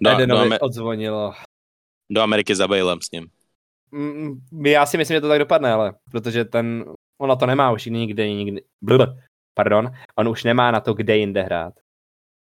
[0.00, 1.34] Do, Edenovi do Amer- odzvonilo.
[2.10, 3.30] Do Ameriky za Baleem s ním.
[3.90, 6.84] Mm, já si myslím, že to tak dopadne, ale protože ten,
[7.20, 9.10] ona to nemá už nikdy, nikdy, blb,
[9.54, 11.74] pardon, on už nemá na to, kde jinde hrát.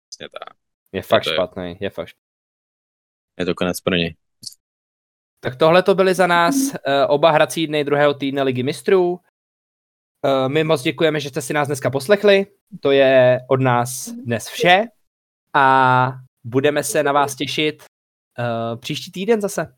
[0.09, 0.57] Přesně tak.
[0.91, 1.77] Je fakt je špatný, je.
[1.79, 2.29] je fakt špatný.
[3.39, 4.15] Je to konec pro něj.
[5.39, 6.73] Tak tohle to byly za nás uh,
[7.07, 9.11] oba hrací dny druhého týdne Ligy mistrů.
[9.11, 9.19] Uh,
[10.47, 12.45] my moc děkujeme, že jste si nás dneska poslechli.
[12.79, 14.83] To je od nás dnes vše.
[15.53, 16.13] A
[16.43, 19.75] budeme se na vás těšit uh, příští týden zase.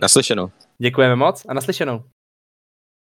[0.00, 0.50] Naslyšenou.
[0.78, 2.04] Děkujeme moc a naslyšenou.